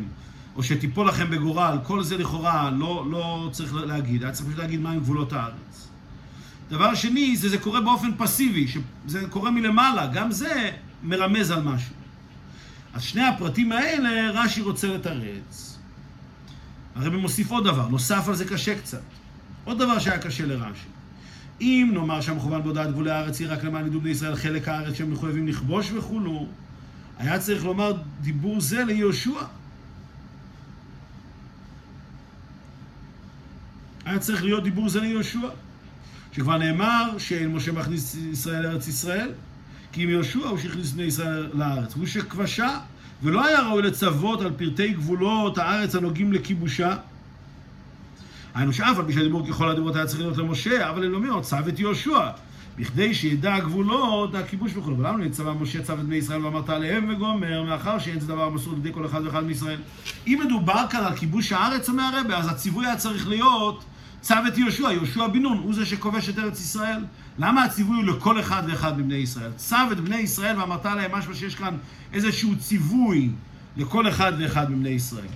או 0.56 0.64
שתיפול 0.64 1.08
לכם 1.08 1.30
בגורל? 1.30 1.78
כל 1.84 2.04
זה 2.04 2.18
לכאורה 2.18 2.72
לא, 2.72 3.06
לא 3.12 3.50
צריך 3.52 3.74
להגיד, 3.74 4.24
היה 4.24 4.32
צריך 4.32 4.58
להגיד 4.58 4.82
מהם 4.82 5.00
גבולות 5.00 5.34
הארץ. 5.34 5.88
דבר 6.70 6.96
שני, 6.96 7.38
זה, 7.38 7.50
זה 7.50 7.58
קורה 7.58 7.82
באופן 7.82 8.12
פסיבי, 8.18 8.68
שזה 8.68 9.28
קורה 9.30 9.52
מלמעלה, 9.52 10.08
גם 10.08 10.32
זה 10.32 10.72
מרמז 11.04 11.52
על 11.52 11.62
משהו. 11.62 11.96
אז 12.98 13.04
שני 13.04 13.24
הפרטים 13.24 13.72
האלה, 13.72 14.32
רש"י 14.32 14.62
רוצה 14.62 14.88
לתרץ. 14.88 15.78
הרבי 16.96 17.18
מוסיף 17.18 17.52
עוד 17.52 17.64
דבר, 17.64 17.88
נוסף 17.88 18.28
על 18.28 18.36
זה 18.36 18.46
קשה 18.46 18.80
קצת. 18.80 19.02
עוד 19.64 19.80
דבר 19.80 20.00
שהיה 20.00 20.20
קשה 20.20 20.46
לרש"י. 20.46 20.88
אם 21.62 21.90
נאמר 21.94 22.22
שהמכוון 22.22 22.64
בהודעת 22.64 22.90
גבולי 22.90 23.12
הארץ 23.12 23.40
היא 23.40 23.48
רק 23.50 23.64
למען 23.64 23.88
ידעו 23.88 24.02
בני 24.02 24.10
ישראל 24.10 24.36
חלק 24.36 24.68
הארץ 24.68 24.96
שהם 24.96 25.12
מחויבים 25.12 25.48
לכבוש 25.48 25.92
וכולו, 25.92 26.48
היה 27.18 27.40
צריך 27.40 27.66
לומר 27.66 27.94
דיבור 28.22 28.62
זה 28.62 28.84
ליהושע. 28.84 29.42
היה 34.06 34.20
צריך 34.20 34.44
להיות 34.44 34.64
דיבור 34.64 34.90
זה 34.90 35.00
ליהושע. 35.02 35.50
שכבר 36.32 36.58
נאמר 36.58 37.18
שאין 37.18 37.52
משה 37.52 37.72
מכניס 37.72 38.16
ישראל 38.16 38.64
לארץ 38.64 38.88
ישראל, 38.88 39.30
כי 39.92 40.04
אם 40.04 40.10
יהושע 40.10 40.48
הוא 40.48 40.58
שהכניס 40.58 40.92
בני 40.92 41.04
ישראל 41.04 41.50
לארץ. 41.54 41.96
הוא 41.96 42.06
שכבשה, 42.06 42.80
ולא 43.24 43.46
היה 43.46 43.62
ראוי 43.62 43.82
לצוות 43.82 44.42
על 44.42 44.52
פרטי 44.58 44.94
גבולות 44.94 45.58
הארץ 45.58 45.96
הנוגעים 45.96 46.34
לכיבושה. 46.34 46.96
היינו 48.56 48.74
שאף 48.74 48.98
על 48.98 49.06
פי 49.06 49.14
שהדיבור 49.14 49.48
ככל 49.48 49.70
הדיברות 49.70 49.96
היה 49.96 50.06
צריך 50.06 50.20
להיות 50.20 50.38
למשה, 50.38 50.90
אבל 50.90 51.04
אלוהים 51.04 51.42
צו 51.42 51.58
את 51.70 51.80
יהושע, 51.80 52.30
בכדי 52.78 53.14
שידע 53.14 53.56
הגבולות, 53.56 54.36
הכיבוש 54.36 54.72
וכו'. 54.76 54.98
ולמה 54.98 55.18
נצבע 55.18 55.54
משה 55.54 55.84
צו 55.84 55.94
את 55.94 56.00
בני 56.00 56.16
ישראל 56.16 56.46
ואמרת 56.46 56.70
עליהם 56.70 57.10
וגומר, 57.10 57.64
מאחר 57.64 58.00
שאין 58.00 58.20
זה 58.20 58.28
דבר 58.28 58.50
מסור 58.50 58.74
לידי 58.74 58.94
כל 58.94 59.06
אחד 59.06 59.22
ואחד 59.26 59.44
מישראל. 59.44 59.80
אם 60.28 60.40
מדובר 60.46 60.86
כאן 60.90 61.04
על 61.04 61.16
כיבוש 61.16 61.52
הארץ, 61.52 61.90
אומר 61.90 62.04
הרבה, 62.04 62.38
אז 62.38 62.48
הציווי 62.48 62.86
היה 62.86 62.96
צריך 62.96 63.28
להיות 63.28 63.84
צו 64.28 64.36
את 64.48 64.58
יהושע, 64.58 64.92
יהושע 64.92 65.28
בן 65.28 65.42
נון, 65.42 65.58
הוא 65.58 65.74
זה 65.74 65.86
שכובש 65.86 66.30
את 66.30 66.40
ארץ 66.40 66.60
ישראל. 66.60 67.06
למה 67.40 67.64
הציווי 67.64 67.96
הוא 67.96 68.04
לכל 68.04 68.40
אחד 68.40 68.64
ואחד 68.68 69.00
מבני 69.00 69.16
ישראל? 69.16 69.52
צו 69.56 69.76
את 69.92 70.00
בני 70.00 70.18
ישראל 70.18 70.60
ואמרת 70.60 70.86
להם 70.86 71.12
משמע 71.12 71.34
שיש 71.34 71.56
כאן 71.56 71.78
איזשהו 72.14 72.56
ציווי 72.56 73.30
לכל 73.78 74.10
אחד 74.10 74.34
ואחד 74.40 74.72
מבני 74.72 74.90
ישראל. 74.90 75.28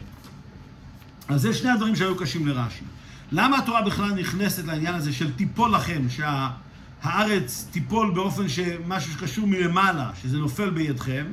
אז 1.27 1.41
זה 1.41 1.53
שני 1.53 1.69
הדברים 1.69 1.95
שהיו 1.95 2.15
קשים 2.15 2.47
לרש"י. 2.47 2.83
למה 3.31 3.57
התורה 3.57 3.81
בכלל 3.81 4.13
נכנסת 4.13 4.65
לעניין 4.65 4.95
הזה 4.95 5.13
של 5.13 5.31
תיפול 5.31 5.75
לכם, 5.75 6.01
שהארץ 6.09 7.67
תיפול 7.71 8.11
באופן 8.13 8.49
שמשהו 8.49 9.13
שקשור 9.13 9.47
מלמעלה, 9.47 10.09
שזה 10.21 10.37
נופל 10.37 10.69
בידכם, 10.69 11.25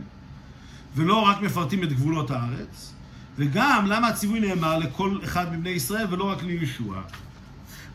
ולא 0.96 1.20
רק 1.20 1.40
מפרטים 1.40 1.82
את 1.82 1.92
גבולות 1.92 2.30
הארץ? 2.30 2.94
וגם, 3.36 3.86
למה 3.86 4.08
הציווי 4.08 4.40
נאמר 4.40 4.78
לכל 4.78 5.18
אחד 5.24 5.52
מבני 5.52 5.70
ישראל 5.70 6.06
ולא 6.10 6.24
רק 6.24 6.42
לישוע? 6.42 7.02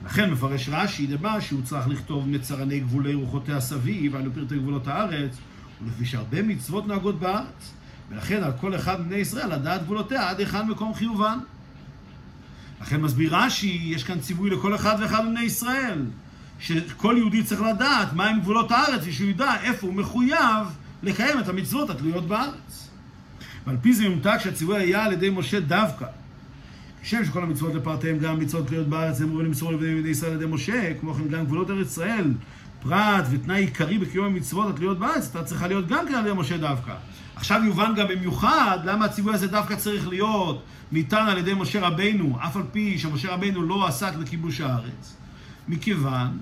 לכן 0.05 0.31
מפרש 0.31 0.69
רש"י 0.71 1.07
דבר 1.07 1.39
שהוא 1.39 1.61
צריך 1.63 1.87
לכתוב 1.87 2.29
מצרני 2.29 2.79
גבולי 2.79 3.13
רוחותיה 3.13 3.61
סביב, 3.61 4.15
היינו 4.15 4.33
פרטי 4.33 4.55
גבולות 4.57 4.87
הארץ, 4.87 5.37
ולפי 5.83 6.05
שהרבה 6.05 6.41
מצוות 6.41 6.87
נוהגות 6.87 7.19
בארץ, 7.19 7.73
ולכן 8.09 8.43
על 8.43 8.51
כל 8.61 8.75
אחד 8.75 9.01
מבני 9.01 9.15
ישראל 9.15 9.53
לדעת 9.53 9.83
גבולותיה 9.83 10.29
עד 10.29 10.39
היכן 10.39 10.67
מקום 10.67 10.93
חיובן. 10.93 11.37
לכן 12.81 13.01
מסביר 13.01 13.35
רש"י, 13.35 13.81
יש 13.85 14.03
כאן 14.03 14.19
ציווי 14.19 14.49
לכל 14.49 14.75
אחד 14.75 14.95
ואחד 14.99 15.25
מבני 15.25 15.41
ישראל, 15.41 16.05
שכל 16.59 17.15
יהודי 17.17 17.43
צריך 17.43 17.61
לדעת 17.61 18.13
מהם 18.13 18.39
גבולות 18.39 18.71
הארץ, 18.71 19.01
ושהוא 19.05 19.29
ידע 19.29 19.53
איפה 19.61 19.87
הוא 19.87 19.95
מחויב 19.95 20.67
לקיים 21.03 21.39
את 21.39 21.47
המצוות 21.47 21.89
התלויות 21.89 22.27
בארץ. 22.27 22.89
ועל 23.67 23.77
פי 23.81 23.93
זה 23.93 24.03
יומתק 24.03 24.37
שהציווי 24.43 24.79
היה 24.79 25.03
על 25.03 25.13
ידי 25.13 25.29
משה 25.29 25.59
דווקא. 25.59 26.05
כשם 27.03 27.25
שכל 27.25 27.43
המצוות 27.43 27.75
לפרטיהם, 27.75 28.17
גם 28.17 28.39
מצוות 28.39 28.67
תלויות 28.67 28.87
בארץ, 28.87 29.21
אמרו 29.21 29.37
ונמסרו 29.37 29.71
לבני 29.71 30.01
בני 30.01 30.09
ישראל 30.09 30.31
על 30.31 30.37
ידי 30.37 30.53
משה, 30.53 30.93
כמו 30.99 31.13
כן 31.13 31.27
גם 31.27 31.45
גבולות 31.45 31.69
ארץ 31.69 31.87
ישראל, 31.87 32.33
פרט 32.83 33.25
ותנאי 33.31 33.59
עיקרי 33.59 33.97
בקיום 33.97 34.25
המצוות 34.25 34.69
התלויות 34.69 34.99
בארץ, 34.99 35.29
אתה 35.29 35.43
צריכה 35.43 35.67
להיות 35.67 35.87
גם 35.87 36.07
כן 36.07 36.15
על 36.15 36.25
ידי 36.25 36.35
משה 36.35 36.57
דווקא. 36.57 36.93
עכשיו 37.35 37.61
יובן 37.65 37.93
גם 37.95 38.07
במיוחד 38.07 38.77
למה 38.85 39.05
הציווי 39.05 39.33
הזה 39.33 39.47
דווקא 39.47 39.75
צריך 39.75 40.07
להיות 40.07 40.63
ניתן 40.91 41.25
על 41.27 41.37
ידי 41.37 41.53
משה 41.53 41.87
רבינו, 41.87 42.37
אף 42.45 42.57
על 42.57 42.63
פי 42.71 42.99
שמשה 42.99 43.33
רבינו 43.33 43.63
לא 43.63 43.87
עסק 43.87 44.13
בכיבוש 44.13 44.61
הארץ. 44.61 45.15
מכיוון 45.67 46.37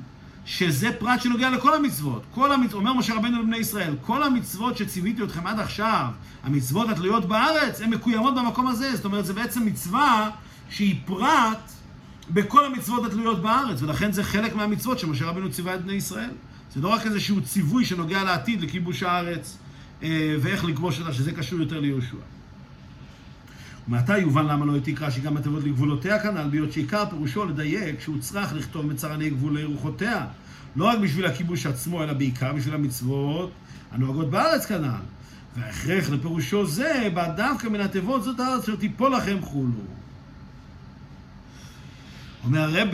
שזה 0.45 0.89
פרט 0.99 1.21
שנוגע 1.21 1.49
לכל 1.49 1.75
המצוות. 1.75 2.23
כל 2.33 2.51
המצוות, 2.51 2.73
אומר 2.73 2.93
משה 2.93 3.15
רבינו 3.15 3.41
לבני 3.41 3.57
ישראל, 3.57 3.95
כל 4.01 4.23
המצוות 4.23 4.77
שציוויתי 4.77 5.23
אתכם 5.23 5.47
עד 5.47 5.59
עכשיו, 5.59 6.05
המצוות 6.43 6.89
התלויות 6.89 7.25
בארץ, 7.25 7.81
הן 7.81 7.89
מקוימות 7.89 8.35
במקום 8.35 8.67
הזה. 8.67 8.95
זאת 8.95 9.05
אומרת, 9.05 9.25
זה 9.25 9.33
בעצם 9.33 9.65
מצווה 9.65 10.29
שהיא 10.71 10.95
פרט 11.05 11.71
בכל 12.29 12.65
המצוות 12.65 13.05
התלויות 13.05 13.41
בארץ, 13.41 13.81
ולכן 13.81 14.11
זה 14.11 14.23
חלק 14.23 14.55
מהמצוות 14.55 14.99
שמשה 14.99 15.25
רבינו 15.25 15.51
ציווה 15.51 15.75
את 15.75 15.83
בני 15.83 15.93
ישראל. 15.93 16.29
זה 16.73 16.81
לא 16.81 16.87
רק 16.87 17.05
איזשהו 17.05 17.41
ציווי 17.41 17.85
שנוגע 17.85 18.23
לעתיד, 18.23 18.61
לכיבוש 18.61 19.03
הארץ, 19.03 19.57
אה, 20.03 20.35
ואיך 20.41 20.65
לכבוש 20.65 20.99
אותה, 20.99 21.13
שזה 21.13 21.31
קשור 21.31 21.59
יותר 21.59 21.79
ליהושע. 21.79 22.15
ומעתה 23.87 24.17
יובן 24.17 24.45
למה 24.45 24.65
לא 24.65 24.73
העתיק 24.73 25.01
רש"י 25.01 25.21
גם 25.21 25.37
התיבות 25.37 25.63
לגבולותיה 25.63 26.19
כנ"ל, 26.19 26.47
בהיות 26.51 26.71
שעיקר 26.71 27.05
פירושו 27.09 27.45
לדייק 27.45 27.99
שהוא 27.99 28.19
צריך 28.19 28.53
לכתוב 28.53 28.85
מצרני 28.85 29.29
גבולי 29.29 29.63
רוחותיה. 29.63 30.25
לא 30.75 30.85
רק 30.85 30.99
בשביל 30.99 31.25
הכיבוש 31.25 31.65
עצמו, 31.65 32.03
אלא 32.03 32.13
בעיקר 32.13 32.53
בשביל 32.53 32.73
המצוות 32.73 33.51
הנוהגות 33.91 34.29
בארץ 34.29 34.65
כנ"ל. 34.65 35.01
וההכרח 35.57 36.09
לפירושו 36.09 36.65
זה, 36.65 37.07
בא 37.13 37.33
דווקא 37.35 37.67
מן 37.67 37.81
התיבות 37.81 38.23
זאת 38.23 38.39
הארץ 38.39 38.63
אשר 38.63 38.75
תיפול 38.75 39.15
לכם 39.15 39.37
חולו. 39.41 40.01
אומר 42.45 42.61
הרב, 42.61 42.87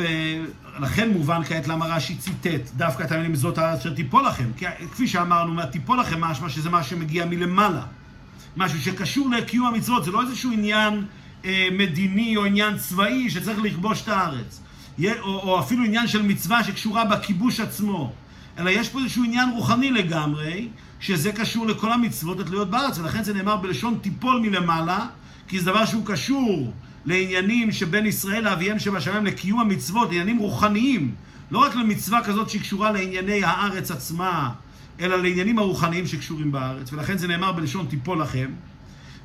לכן 0.80 1.10
מובן 1.10 1.44
כעת 1.44 1.68
למה 1.68 1.86
רש"י 1.86 2.16
ציטט 2.16 2.72
דווקא 2.77 3.04
את 3.04 3.12
המילים 3.12 3.36
זאת 3.36 3.60
אשר 3.60 3.94
תיפול 3.94 4.27
לכם. 4.27 4.46
כי 4.58 4.66
כפי 4.92 5.08
שאמרנו, 5.08 5.66
תיפול 5.72 6.00
לכם 6.00 6.22
משמע 6.22 6.50
שזה 6.50 6.70
מה 6.70 6.84
שמגיע 6.84 7.25
מלמעלה. 7.25 7.84
משהו 8.58 8.82
שקשור 8.82 9.30
לקיום 9.30 9.68
המצוות, 9.68 10.06
זה 10.06 10.12
לא 10.12 10.22
איזשהו 10.22 10.51
עניין 10.51 11.06
אה, 11.46 11.68
מדיני 11.72 12.38
או 12.38 12.46
עניין 12.46 12.77
צבאי 12.77 13.30
שצריך 13.30 13.60
לכבוש 13.63 14.01
את 14.01 14.08
הארץ. 14.08 14.62
או, 15.06 15.10
או 15.24 15.60
אפילו 15.60 15.84
עניין 15.84 16.08
של 16.08 16.22
מצווה 16.22 16.63
שקשורה 16.63 17.06
בכיבוש 17.06 17.60
עצמו. 17.60 18.13
אלא 18.58 18.70
יש 18.70 18.89
פה 18.89 19.00
איזשהו 19.00 19.24
עניין 19.24 19.50
רוחני 19.50 19.92
לגמרי, 19.92 20.68
שזה 21.00 21.32
קשור 21.32 21.68
לכל 21.68 21.92
המצוות 21.92 22.39
התלויות 22.39 22.70
בארץ, 22.70 23.00
ולכן 23.00 23.24
זה 23.24 23.34
נאמר 23.34 23.58
בלשון 23.58 23.98
תיפול 24.01 24.39
מלמעלה, 24.39 25.06
כי 25.48 25.60
זה 25.60 25.66
דבר 25.66 25.86
שהוא 25.86 26.06
קשור 26.06 26.74
לעניינים 27.06 27.72
שבין 27.72 28.06
ישראל 28.06 28.44
לאביהם 28.44 28.80
שבשמיים 28.80 29.25
לקיום 29.25 29.60
המצוות, 29.60 30.08
עניינים 30.08 30.38
רוחניים, 30.38 31.16
לא 31.51 31.60
רק 31.60 31.75
למצווה 31.75 32.24
כזאת 32.24 32.50
שקשורה 32.50 32.92
לענייני 32.92 33.44
הארץ 33.44 33.92
עצמה, 33.92 34.50
אלא 35.00 35.16
לעניינים 35.16 35.60
הרוחניים 35.60 36.08
שקשורים 36.08 36.51
בארץ, 36.51 36.94
ולכן 36.94 37.18
זה 37.18 37.27
נאמר 37.27 37.51
בלשון 37.51 37.86
תיפול 37.89 38.22
לכם, 38.22 38.51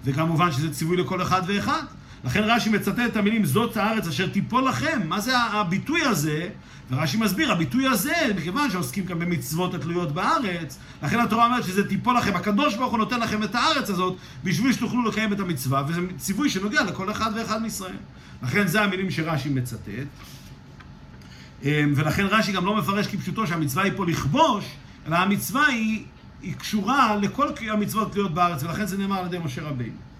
וכמובן 0.04 0.52
שזה 0.52 0.72
ציווי 0.72 0.96
לכל 0.96 1.22
אחד 1.22 1.42
ואחד. 1.46 1.82
לכן 2.24 2.40
רש"י 2.44 2.70
מצטט 2.70 2.98
את 3.06 3.16
המילים 3.16 3.44
זאת 3.44 3.76
הארץ 3.76 4.06
אשר 4.06 4.28
תיפול 4.28 4.68
לכם. 4.68 5.00
מה 5.04 5.20
זה 5.20 5.38
הביטוי 5.38 6.02
הזה? 6.02 6.48
ורש"י 6.90 7.16
מסביר, 7.16 7.52
הביטוי 7.52 7.86
הזה, 7.86 8.14
מכיוון 8.36 8.70
שעוסקים 8.70 9.06
כאן 9.06 9.18
במצוות 9.18 9.74
התלויות 9.74 10.12
בארץ, 10.12 10.78
לכן 11.02 11.20
התורה 11.20 11.46
אומרת 11.46 11.64
שזה 11.64 11.88
תיפול 11.88 12.16
לכם, 12.16 12.36
הקדוש 12.36 12.76
ברוך 12.76 12.90
הוא 12.90 12.98
נותן 12.98 13.20
לכם 13.20 13.42
את 13.42 13.54
הארץ 13.54 13.90
הזאת 13.90 14.16
בשביל 14.44 14.72
שתוכלו 14.72 15.08
לקיים 15.08 15.32
את 15.32 15.40
המצווה, 15.40 15.82
וזה 15.88 16.00
ציווי 16.16 16.50
שנוגע 16.50 16.82
לכל 16.84 17.10
אחד 17.10 17.30
ואחד 17.36 17.62
מישראל. 17.62 17.96
לכן 18.42 18.66
זה 18.66 18.82
המילים 18.82 19.10
שרש"י 19.10 19.48
מצטט. 19.48 19.88
אמ, 21.62 21.92
ולכן 21.96 22.26
רש"י 22.30 22.52
גם 22.52 22.66
לא 22.66 22.76
מפרש 22.76 23.06
כפשוטו 23.06 23.46
שהמצווה 23.46 23.84
היא 23.84 23.92
פה 23.96 24.06
לכבוש, 24.06 24.64
אלא 25.06 25.16
המצווה 25.16 25.66
היא, 25.66 26.04
היא 26.42 26.54
קשורה 26.54 27.16
לכל 27.16 27.46
המצוות 27.72 28.10
התלויות 28.10 28.34
בארץ, 28.34 28.62
ולכן 28.62 28.86
זה 28.86 28.98
נאמר 28.98 29.18
על 29.18 29.26
ידי 29.26 29.38
משה 29.38 29.62
רבינו. 29.62 30.11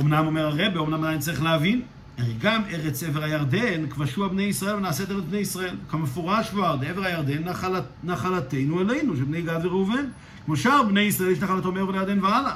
אמנם 0.00 0.26
אומר 0.26 0.46
הרבה, 0.46 0.80
אמנם 0.80 1.04
עדיין 1.04 1.18
צריך 1.18 1.42
להבין, 1.42 1.82
הרי 2.18 2.32
גם 2.40 2.62
ארץ 2.70 3.02
עבר 3.02 3.22
הירדן, 3.22 3.86
כבשו 3.90 4.30
בני 4.30 4.42
ישראל 4.42 4.76
ונעשית 4.76 5.10
ארץ 5.10 5.24
בני 5.30 5.38
ישראל. 5.38 5.74
כמפורש 5.88 6.50
כבר, 6.50 6.76
דעבר 6.76 7.04
הירדן 7.04 7.44
נחלת, 7.44 7.84
נחלתנו 8.04 8.80
אלינו, 8.80 9.16
של 9.16 9.24
בני 9.24 9.42
גד 9.42 9.60
וראובן. 9.64 10.04
כמו 10.44 10.56
שאר 10.56 10.82
בני 10.82 11.00
ישראל 11.00 11.30
יש 11.30 11.38
נחלתו 11.38 11.72
מעבר 11.72 11.90
לירדן 11.90 12.24
והלאה. 12.24 12.54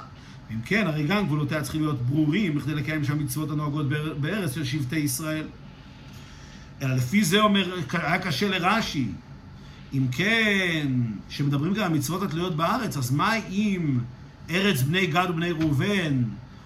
אם 0.50 0.60
כן, 0.64 0.86
הרי 0.86 1.06
גם 1.06 1.26
גבולותיה 1.26 1.62
צריכים 1.62 1.82
להיות 1.82 2.02
ברורים 2.02 2.54
בכדי 2.54 2.74
לקיים 2.74 3.04
שם 3.04 3.18
מצוות 3.18 3.50
הנוהגות 3.50 3.86
בארץ 4.20 4.54
של 4.54 4.64
שבטי 4.64 4.96
ישראל. 4.96 5.46
אלא 6.82 6.94
לפי 6.94 7.24
זה 7.24 7.40
אומר, 7.40 7.74
היה 7.92 8.18
קשה 8.18 8.48
לרש"י. 8.48 9.08
אם 9.94 10.06
כן, 10.12 10.88
שמדברים 11.28 11.74
גם 11.74 11.84
על 11.84 11.98
מצוות 11.98 12.22
התלויות 12.22 12.56
בארץ, 12.56 12.96
אז 12.96 13.10
מה 13.10 13.34
אם 13.50 13.98
ארץ 14.50 14.82
בני 14.82 15.06
גד 15.06 15.26
ובני 15.30 15.50
ראובן 15.50 16.22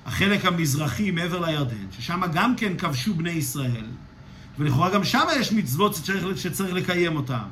החלק 0.08 0.44
המזרחי 0.44 1.10
מעבר 1.10 1.46
לירדן, 1.46 1.86
ששם 1.98 2.20
גם 2.32 2.56
כן 2.56 2.76
כבשו 2.76 3.14
בני 3.14 3.30
ישראל, 3.30 3.84
ולכאורה 4.58 4.90
גם 4.90 5.04
שם 5.04 5.24
יש 5.40 5.52
מצוות 5.52 5.94
שצריך, 5.94 6.38
שצריך 6.38 6.72
לקיים 6.74 7.16
אותן. 7.16 7.48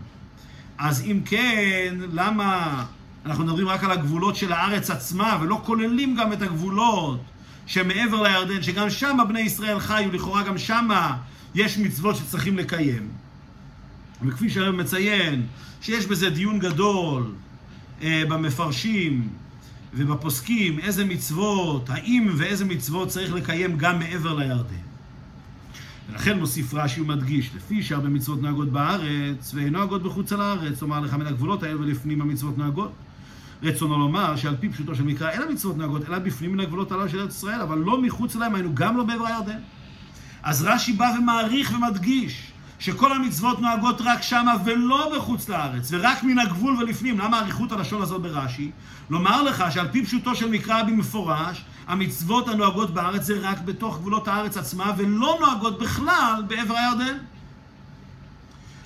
אז 0.79 1.03
אם 1.05 1.21
כן, 1.25 1.95
למה 2.13 2.85
אנחנו 3.27 3.45
מדברים 3.45 3.69
רק 3.69 3.85
על 3.85 3.91
הגבולות 3.91 4.37
של 4.37 4.53
הארץ 4.53 4.91
עצמה, 4.91 5.39
ולא 5.43 5.61
כוללים 5.65 6.17
גם 6.17 6.33
את 6.33 6.43
הגבולות 6.43 7.21
שמעבר 7.67 8.23
לירדן, 8.23 8.63
שגם 8.63 8.91
שם 8.91 9.19
בני 9.29 9.41
ישראל 9.41 9.79
חיו, 9.81 10.13
לכאורה 10.13 10.43
גם 10.43 10.59
שם 10.59 10.89
יש 11.55 11.79
מצוות 11.79 12.17
שצריכים 12.17 12.59
לקיים. 12.59 13.09
וכפי 14.23 14.51
שהרב 14.51 14.75
מציין, 14.75 15.47
שיש 15.83 16.07
בזה 16.07 16.31
דיון 16.31 16.59
גדול 16.59 17.33
אה, 18.03 18.23
במפרשים, 18.29 19.29
ובפוסקים 19.95 20.79
איזה 20.79 21.05
מצוות, 21.05 21.91
האם 21.91 22.29
ואיזה 22.37 22.65
מצוות 22.65 23.09
צריך 23.09 23.33
לקיים 23.33 23.77
גם 23.77 23.99
מעבר 23.99 24.35
לירדן. 24.35 24.87
ולכן 26.11 26.39
מוסיף 26.39 26.75
רש"י 26.75 27.01
ומדגיש, 27.01 27.51
לפי 27.57 27.83
שהרבה 27.83 28.09
מצוות 28.09 28.43
נוהגות 28.43 28.69
בארץ 28.69 29.55
ואינו 29.55 29.79
נוהגות 29.79 30.03
בחוץ 30.03 30.33
על 30.33 30.41
הארץ, 30.41 30.79
כלומר 30.79 31.01
לך 31.01 31.15
מן 31.15 31.27
הגבולות 31.27 31.63
האלה 31.63 31.81
ולפנים 31.81 32.21
המצוות 32.21 32.59
נוהגות. 32.59 32.93
רצונו 33.63 33.99
לומר 33.99 34.37
שעל 34.37 34.57
פי 34.61 34.69
פשוטו 34.69 34.95
של 34.95 35.03
מקרא 35.03 35.31
אין 35.31 35.43
המצוות 35.43 35.77
נוהגות, 35.77 36.09
אלא 36.09 36.19
בפנים 36.19 36.53
מן 36.53 36.61
הגבולות 36.61 36.93
הללו 36.93 37.09
של 37.09 37.21
ארץ 37.21 37.37
ישראל, 37.37 37.61
אבל 37.61 37.79
לא 37.79 38.03
מחוץ 38.03 38.37
להם, 38.37 38.55
היינו 38.55 38.75
גם 38.75 38.97
לא 38.97 39.05
בעבר 39.05 39.27
הירדן. 39.27 39.59
אז 40.43 40.63
רש"י 40.63 40.93
בא 40.93 41.13
ומעריך 41.19 41.73
ומדגיש 41.77 42.53
שכל 42.79 43.13
המצוות 43.13 43.61
נוהגות 43.61 44.01
רק 44.05 44.23
שמה 44.23 44.55
ולא 44.65 45.13
בחוץ 45.17 45.49
לארץ, 45.49 45.89
ורק 45.91 46.23
מן 46.23 46.39
הגבול 46.39 46.77
ולפנים. 46.77 47.19
למה 47.19 47.41
אריכות 47.41 47.73
הלשון 47.73 48.03
הזאת 48.03 48.23
ברש"י? 48.23 48.71
לומר 49.11 49.43
לך 49.43 49.65
שעל 49.71 49.89
פי 49.89 50.05
פשוטו 50.05 50.35
של 50.35 50.51
מקרא 50.51 50.83
במפורש, 50.83 51.65
המצוות 51.87 52.49
הנוהגות 52.49 52.95
בארץ 52.95 53.23
זה 53.23 53.39
רק 53.43 53.61
בתוך 53.61 53.99
גבולות 53.99 54.29
הארץ 54.29 54.57
עצמה, 54.57 54.93
ולא 54.97 55.39
נוהגות 55.41 55.79
בכלל 55.79 56.43
בעבר 56.49 56.75
הירדן. 56.75 57.17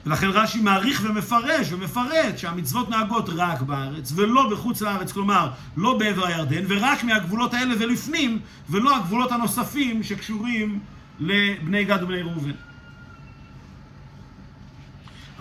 ולכן 0.07 0.27
רש"י 0.31 0.61
מעריך 0.61 1.03
ומפרש 1.05 1.73
ומפרט 1.73 2.39
שהמצוות 2.39 2.91
נוהגות 2.91 3.29
רק 3.29 3.63
בארץ 3.63 4.13
ולא 4.17 4.51
בחוץ 4.51 4.81
לארץ, 4.83 5.13
כלומר 5.13 5.51
לא 5.77 5.99
בעבר 5.99 6.27
הירדן, 6.27 6.65
ורק 6.69 7.05
מהגבולות 7.05 7.55
האלה 7.55 7.75
ולפנים, 7.79 8.39
ולא 8.71 8.97
הגבולות 8.97 9.33
הנוספים 9.33 10.03
שקשורים 10.03 10.79
לבני 11.21 11.85
גד 11.85 12.03
ובני 12.03 12.23
ראובן. 12.23 12.70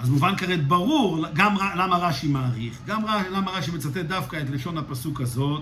אז 0.01 0.09
מובן 0.09 0.35
כרת 0.35 0.67
ברור 0.67 1.25
גם 1.33 1.55
למה 1.75 1.97
רש"י 1.97 2.27
מעריך, 2.27 2.79
גם 2.85 3.01
למה 3.31 3.51
רש"י 3.51 3.71
מצטט 3.71 3.97
דווקא 3.97 4.37
את 4.37 4.49
לשון 4.49 4.77
הפסוק 4.77 5.21
הזאת, 5.21 5.61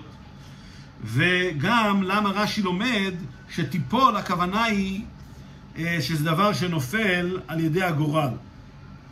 וגם 1.04 2.02
למה 2.02 2.30
רש"י 2.30 2.62
לומד 2.62 3.14
שתיפול, 3.50 4.16
הכוונה 4.16 4.64
היא 4.64 5.02
אה, 5.78 5.96
שזה 6.00 6.24
דבר 6.24 6.52
שנופל 6.52 7.40
על 7.48 7.60
ידי 7.60 7.82
הגורל. 7.82 8.30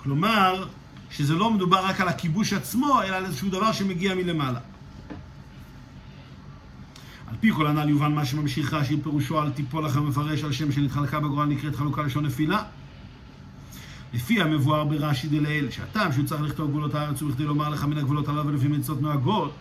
כלומר, 0.02 0.66
שזה 1.10 1.34
לא 1.34 1.50
מדובר 1.50 1.84
רק 1.86 2.00
על 2.00 2.08
הכיבוש 2.08 2.52
עצמו, 2.52 3.02
אלא 3.02 3.16
על 3.16 3.24
איזשהו 3.24 3.48
דבר 3.48 3.72
שמגיע 3.72 4.14
מלמעלה. 4.14 4.60
על 7.26 7.34
פי 7.40 7.52
כל 7.52 7.66
הנ"ל 7.66 7.88
יובן 7.88 8.12
מה 8.12 8.24
שממשיך 8.24 8.74
רש"י 8.74 8.96
פירושו 9.02 9.40
על 9.40 9.50
תיפול 9.50 9.84
לכם 9.84 10.08
מפרש 10.08 10.44
על 10.44 10.52
שם 10.52 10.72
שנתחלקה 10.72 11.20
בגורל 11.20 11.46
נקראת 11.46 11.76
חלוקה 11.76 12.02
לשון 12.02 12.26
נפילה. 12.26 12.62
לפי 14.14 14.42
המבואר 14.42 14.84
ברש"י 14.84 15.28
דלעיל, 15.28 15.70
שהטעם 15.70 16.12
שהוא 16.12 16.26
צריך 16.26 16.42
לכתוב 16.42 16.70
גבולות 16.70 16.94
הארץ 16.94 17.20
הוא 17.20 17.30
בכדי 17.30 17.44
לומר 17.44 17.68
לך 17.68 17.84
מן 17.84 17.98
הגבולות 17.98 18.28
עליו 18.28 18.46
ולפי 18.46 18.68
מצוות 18.68 19.00
נוהגות, 19.00 19.52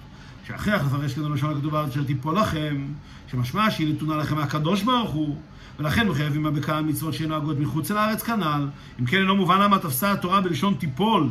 שהכרח 0.48 0.82
לפרש 0.86 1.14
כזה 1.14 1.30
לשון 1.30 1.58
הכתוב 1.58 1.75
הארץ 1.75 1.92
אשר 1.92 2.04
תיפול 2.04 2.40
לכם, 2.40 2.86
שמשמע 3.32 3.72
שהיא 3.72 3.94
נתונה 3.94 4.18
לכם 4.18 4.36
מהקדוש 4.36 4.84
ברוך 4.84 5.12
הוא, 5.12 5.38
ולכן 5.80 6.08
מחייבים 6.08 6.44
בכמה 6.44 6.82
מצוות 6.82 7.14
שנוהגות 7.14 7.60
מחוץ 7.60 7.92
לארץ 7.92 8.24
כנ"ל. 8.24 8.68
אם 9.00 9.06
כן 9.06 9.18
אינו 9.18 9.36
מובן 9.36 9.62
למה 9.62 9.80
תפסה 9.80 10.12
התורה 10.12 10.42
בלשון 10.42 10.74
תיפול, 10.74 11.30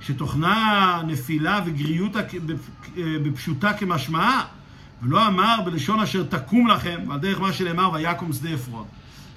שתוכנה 0.00 1.02
נפילה 1.06 1.60
וגריות 1.66 2.12
בפשוטה 2.96 3.72
כמשמעה, 3.72 4.44
ולא 5.02 5.26
אמר 5.26 5.56
בלשון 5.64 6.00
אשר 6.00 6.22
תקום 6.22 6.68
לכם, 6.68 7.00
ועל 7.08 7.18
דרך 7.18 7.40
מה 7.40 7.52
שנאמר 7.52 7.92
ויקום 7.92 8.32
שדה 8.32 8.48
עפרון. 8.48 8.84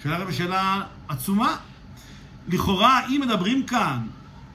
שאלה 0.03 0.31
שאלה 0.31 0.81
עצומה. 1.07 1.55
לכאורה, 2.49 3.07
אם 3.07 3.21
מדברים 3.25 3.63
כאן 3.63 4.07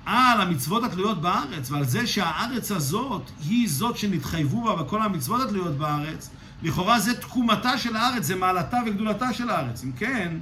על 0.06 0.40
המצוות 0.40 0.84
התלויות 0.84 1.20
בארץ, 1.20 1.70
ועל 1.70 1.84
זה 1.84 2.06
שהארץ 2.06 2.72
הזאת 2.72 3.30
היא 3.48 3.68
זאת 3.68 3.96
שנתחייבו 3.96 4.64
בה 4.64 4.82
בכל 4.82 5.02
המצוות 5.02 5.40
התלויות 5.40 5.78
בארץ, 5.78 6.30
לכאורה 6.62 7.00
זה 7.00 7.20
תקומתה 7.20 7.78
של 7.78 7.96
הארץ, 7.96 8.24
זה 8.24 8.36
מעלתה 8.36 8.78
וגדולתה 8.86 9.32
של 9.32 9.50
הארץ. 9.50 9.84
אם 9.84 9.92
כן, 9.92 10.36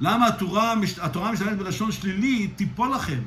למה 0.00 0.26
התורה, 0.26 0.74
התורה 1.02 1.32
משתמשת 1.32 1.56
בלשון 1.56 1.92
שלילי, 1.92 2.48
תיפול 2.48 2.94
לכם? 2.94 3.20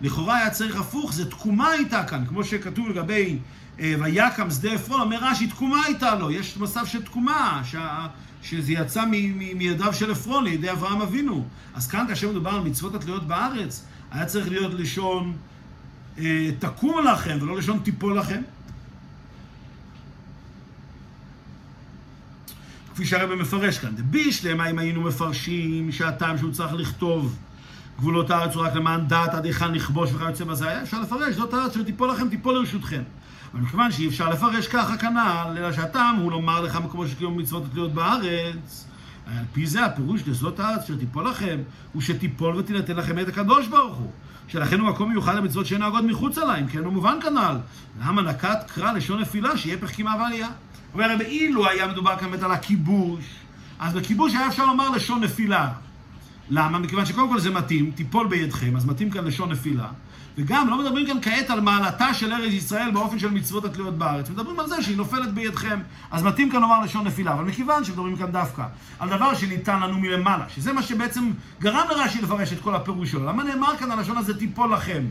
לכאורה 0.00 0.36
היה 0.36 0.50
צריך 0.50 0.76
הפוך, 0.76 1.12
זה 1.12 1.30
תקומה 1.30 1.68
הייתה 1.68 2.04
כאן, 2.04 2.24
כמו 2.28 2.44
שכתוב 2.44 2.88
לגבי 2.88 3.38
ויקם 3.78 4.50
שדה 4.50 4.72
עפרון, 4.72 5.00
אומר 5.00 5.18
רש"י, 5.20 5.46
תקומה 5.46 5.84
הייתה 5.84 6.14
לו, 6.14 6.30
יש 6.30 6.56
מצב 6.56 6.86
של 6.86 7.02
תקומה, 7.02 7.62
שה, 7.64 8.06
שזה 8.42 8.72
יצא 8.72 9.04
מידיו 9.54 9.94
של 9.94 10.10
עפרון 10.10 10.44
לידי 10.44 10.70
אברהם 10.70 11.02
אבינו. 11.02 11.46
אז 11.74 11.86
כאן, 11.88 12.04
כאשר 12.08 12.30
מדובר 12.30 12.50
על 12.50 12.60
מצוות 12.60 12.94
התלויות 12.94 13.26
בארץ, 13.26 13.84
היה 14.10 14.26
צריך 14.26 14.48
להיות 14.48 14.74
לשון 14.74 15.36
אה, 16.18 16.50
תקום 16.58 17.06
לכם, 17.06 17.38
ולא 17.40 17.56
לשון 17.56 17.78
תיפול 17.78 18.18
לכם. 18.18 18.42
כפי 22.94 23.06
שהרבא 23.06 23.34
מפרש 23.34 23.78
כאן, 23.78 23.96
דבישלמה 23.96 24.70
אם 24.70 24.78
היינו 24.78 25.00
מפרשים 25.02 25.92
שהטעם 25.92 26.38
שהוא 26.38 26.52
צריך 26.52 26.72
לכתוב 26.72 27.36
גבולות 27.98 28.30
הארץ 28.30 28.54
הוא 28.54 28.62
רק 28.62 28.74
למען 28.74 29.06
דעת 29.06 29.34
עד 29.34 29.44
היכן 29.44 29.72
לכבוש 29.72 30.10
וכיוצא 30.12 30.44
בזה, 30.44 30.68
היה 30.68 30.82
אפשר 30.82 31.00
לפרש, 31.00 31.34
זאת 31.34 31.54
הארץ 31.54 31.74
שתיפול 31.74 32.10
לכם, 32.10 32.28
תיפול 32.28 32.54
לרשותכם. 32.54 33.02
אבל 33.54 33.62
מכיוון 33.62 33.92
שאי 33.92 34.08
אפשר 34.08 34.28
לפרש 34.28 34.68
ככה 34.68 34.96
כנ"ל, 34.96 35.56
אלא 35.56 35.72
שהטעם 35.72 36.16
הוא 36.16 36.32
לומר 36.32 36.60
לך 36.60 36.76
מקומות 36.76 37.08
שקיום 37.08 37.38
מצוות 37.38 37.64
התלויות 37.64 37.92
בארץ, 37.92 38.86
על 39.26 39.44
פי 39.52 39.66
זה 39.66 39.84
הפירוש 39.84 40.28
לזאת 40.28 40.60
הארץ 40.60 40.88
שתיפול 40.88 41.28
לכם, 41.28 41.58
הוא 41.92 42.02
שתיפול 42.02 42.56
ותינתן 42.56 42.96
לכם 42.96 43.18
את 43.18 43.28
הקדוש 43.28 43.68
ברוך 43.68 43.96
הוא. 43.96 44.10
שלכן 44.48 44.80
הוא 44.80 44.88
מקום 44.88 45.08
מיוחד 45.08 45.34
למצוות 45.34 45.66
שאין 45.66 45.80
נוהגות 45.80 46.04
מחוץ 46.04 46.38
לה, 46.38 46.54
אם 46.60 46.66
כן 46.66 46.84
הוא 46.84 46.92
מובן 46.92 47.18
כנ"ל. 47.22 47.56
למה 48.00 48.22
נקט 48.22 48.70
קרא 48.70 48.92
לשון 48.92 49.20
נפילה, 49.20 49.56
שיהיה 49.56 49.78
פך 49.78 49.90
קימה 49.90 50.14
ועלייה? 50.20 50.48
אומר, 50.94 51.20
אילו 51.20 51.68
היה 51.68 51.86
מדובר 51.86 52.16
כאן 52.18 52.30
באמת 52.30 52.42
על 52.42 52.52
הכיבוש, 52.52 53.24
אז 53.78 53.94
בכיבוש 53.94 54.34
היה 54.34 54.48
אפשר 54.48 54.66
לומר 54.66 54.90
לשון 54.90 55.24
נפילה. 55.24 55.68
למה? 56.50 56.78
מכיוון 56.78 57.06
שקודם 57.06 57.28
כל 57.28 57.40
זה 57.40 57.50
מתאים, 57.50 57.90
תיפול 57.90 58.26
בידכם, 58.26 58.76
אז 58.76 58.86
מתאים 58.86 59.10
כאן 59.10 59.24
לשון 59.24 59.52
נפילה. 59.52 59.88
וגם 60.38 60.68
לא 60.68 60.78
מדברים 60.78 61.06
כאן 61.06 61.18
כעת 61.22 61.50
על 61.50 61.60
מעלתה 61.60 62.14
של 62.14 62.32
ארץ 62.32 62.52
ישראל 62.52 62.90
באופן 62.90 63.18
של 63.18 63.30
מצוות 63.30 63.64
התלויות 63.64 63.98
בארץ, 63.98 64.30
מדברים 64.30 64.60
על 64.60 64.66
זה 64.66 64.82
שהיא 64.82 64.96
נופלת 64.96 65.34
בידכם. 65.34 65.80
אז 66.10 66.22
מתאים 66.22 66.50
כאן 66.50 66.60
לומר 66.60 66.80
לשון 66.84 67.06
נפילה, 67.06 67.32
אבל 67.32 67.44
מכיוון 67.44 67.84
שמדברים 67.84 68.16
כאן 68.16 68.30
דווקא 68.30 68.64
על 68.98 69.08
דבר 69.08 69.34
שניתן 69.34 69.80
לנו 69.80 69.98
מלמעלה, 69.98 70.44
שזה 70.48 70.72
מה 70.72 70.82
שבעצם 70.82 71.30
גרם 71.60 71.86
לרש"י 71.90 72.22
לפרש 72.22 72.52
את 72.52 72.60
כל 72.60 72.74
הפירוש 72.74 73.10
שלו, 73.10 73.26
למה 73.26 73.44
נאמר 73.44 73.76
כאן 73.76 73.90
הלשון 73.90 74.16
הזה 74.16 74.38
תיפול 74.38 74.74
לכם? 74.74 75.02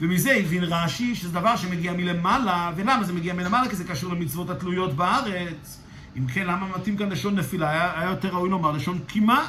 ומזה 0.00 0.32
הבין 0.32 0.64
רש"י 0.64 1.14
שזה 1.14 1.32
דבר 1.32 1.56
שמגיע 1.56 1.92
מלמעלה, 1.92 2.72
ולמה 2.76 3.04
זה 3.04 3.12
מגיע 3.12 3.34
מלמעלה? 3.34 3.68
כי 3.68 3.76
זה 3.76 3.84
קשור 3.84 4.12
למצוות 4.12 4.50
התלויות 4.50 4.96
בארץ. 4.96 5.80
אם 6.18 6.26
כן, 6.26 6.46
למה 6.46 6.66
מתאים 6.76 6.96
כאן 6.96 7.08
לשון 7.08 7.34
נפילה? 7.34 7.70
היה, 7.70 8.00
היה 8.00 8.10
יותר 8.10 8.28
ראוי 8.28 8.50
לומר 8.50 8.70
לשון 8.70 8.98
קימה. 9.06 9.46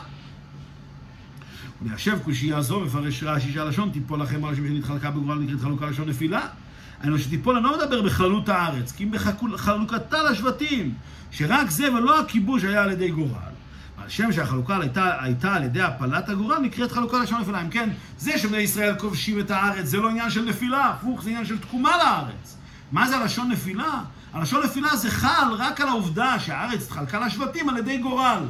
וליישב 1.82 2.20
קושייה 2.24 2.62
זו 2.62 2.80
מפרש 2.80 3.24
רש"י 3.24 3.52
שהלשון 3.54 3.90
תיפול 3.90 4.22
לכם 4.22 4.46
השם 4.46 4.68
שנתחלקה 4.68 5.12
בגורל 5.12 5.40
נקראת 5.40 5.62
חלוקה 5.62 5.86
לשון 5.86 6.10
נפילה. 6.10 6.42
היינו 7.02 7.20
שתיפול, 7.20 7.56
אני 7.56 7.64
לא 7.64 7.78
מדבר 7.78 8.02
בכללות 8.02 8.50
הארץ, 8.50 8.92
כי 8.92 9.04
אם 9.04 9.12
בחלוקתה 9.12 10.24
לשבטים, 10.32 10.94
שרק 11.32 11.70
זה 11.70 11.94
ולא 11.94 12.20
הכיבוש 12.20 12.64
היה 12.64 12.84
על 12.84 12.92
ידי 12.92 13.12
גורל. 13.12 13.58
על 13.98 14.10
שם 14.10 14.32
שהחלוקה 14.32 14.78
הייתה, 14.82 15.24
הייתה 15.24 15.54
על 15.54 15.64
ידי 15.64 15.82
הפלת 15.82 16.30
הגורל, 16.30 16.60
נקראת 16.60 16.92
חלוקה 16.92 17.20
לשון 17.20 17.42
נפילה. 17.42 17.62
אם 17.62 17.70
כן, 17.70 17.90
זה 18.18 18.38
שבני 18.38 18.58
ישראל 18.58 18.96
כובשים 19.00 19.40
את 19.40 19.52
הארץ, 19.52 19.86
זה 19.86 19.98
לא 19.98 20.10
עניין 20.10 20.30
של 20.30 20.46
נפילה, 20.46 20.90
הפוך, 20.90 21.24
זה 21.24 21.30
עניין 21.30 21.46
של 21.46 21.58
תקומה 21.58 21.98
לארץ. 21.98 22.58
מה 22.92 23.08
זה 23.08 23.18
הלשון 23.18 23.52
נפילה? 23.52 24.02
הלשון 24.34 24.64
נפילה 24.64 24.96
זה 24.96 25.12
חל 25.12 25.54
רק 25.58 25.82
על 25.82 25.88
העובדה 25.88 26.40
שהארץ 26.40 26.84
התחלקה 26.84 27.26
לשבטים 27.26 27.70
על 27.70 27.78
ידי 27.78 27.98
גורל. 27.98 28.44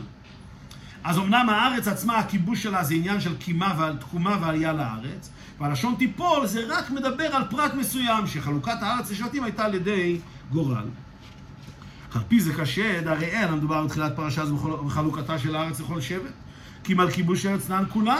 אז 1.07 1.17
אמנם 1.17 1.49
הארץ 1.49 1.87
עצמה, 1.87 2.17
הכיבוש 2.17 2.63
שלה 2.63 2.83
זה 2.83 2.93
עניין 2.93 3.19
של 3.19 3.37
קימה 3.37 3.73
ועל 3.77 3.97
תקומה 3.97 4.37
ועלייה 4.41 4.73
לארץ, 4.73 5.29
והלשון 5.59 5.95
תיפול 5.95 6.47
זה 6.47 6.63
רק 6.69 6.91
מדבר 6.91 7.23
על 7.23 7.43
פרט 7.49 7.73
מסוים, 7.73 8.27
שחלוקת 8.27 8.77
הארץ 8.81 9.11
לשבטים 9.11 9.43
הייתה 9.43 9.65
על 9.65 9.73
ידי 9.73 10.19
גורל. 10.51 10.85
על 12.13 12.21
פי 12.27 12.39
זה 12.39 12.53
קשה, 12.53 13.01
דהרי 13.01 13.25
אין 13.25 13.47
המדובר 13.47 13.85
בתחילת 13.85 14.15
פרשה 14.15 14.45
זו 14.45 14.55
בחלוקתה 14.85 15.39
של 15.39 15.55
הארץ 15.55 15.79
לכל 15.79 16.01
שבט, 16.01 16.31
כי 16.83 16.93
אם 16.93 16.99
על 16.99 17.11
כיבוש 17.11 17.45
ארץ 17.45 17.69
נען 17.69 17.85
כולה, 17.89 18.17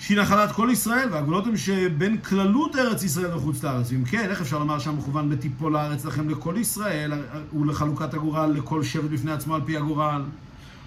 שהיא 0.00 0.20
נחלת 0.20 0.52
כל 0.52 0.68
ישראל, 0.72 1.08
והגבולות 1.12 1.46
הן 1.46 1.56
שבין 1.56 2.18
כללות 2.18 2.76
ארץ 2.76 3.02
ישראל 3.02 3.34
וחוץ 3.34 3.62
לארץ. 3.62 3.92
אם 3.92 4.04
כן, 4.04 4.30
איך 4.30 4.40
אפשר 4.40 4.58
לומר 4.58 4.78
שם 4.78 4.98
מכוון 4.98 5.30
בתיפול 5.30 5.76
הארץ 5.76 6.04
לכם 6.04 6.28
לכל 6.28 6.54
ישראל, 6.58 7.12
ולחלוקת 7.52 8.14
הגורל 8.14 8.50
לכל 8.50 8.82
שבט 8.82 9.10
בפני 9.10 9.32
עצמו 9.32 9.54
על 9.54 9.60
פי 9.64 9.76
הגורל? 9.76 10.22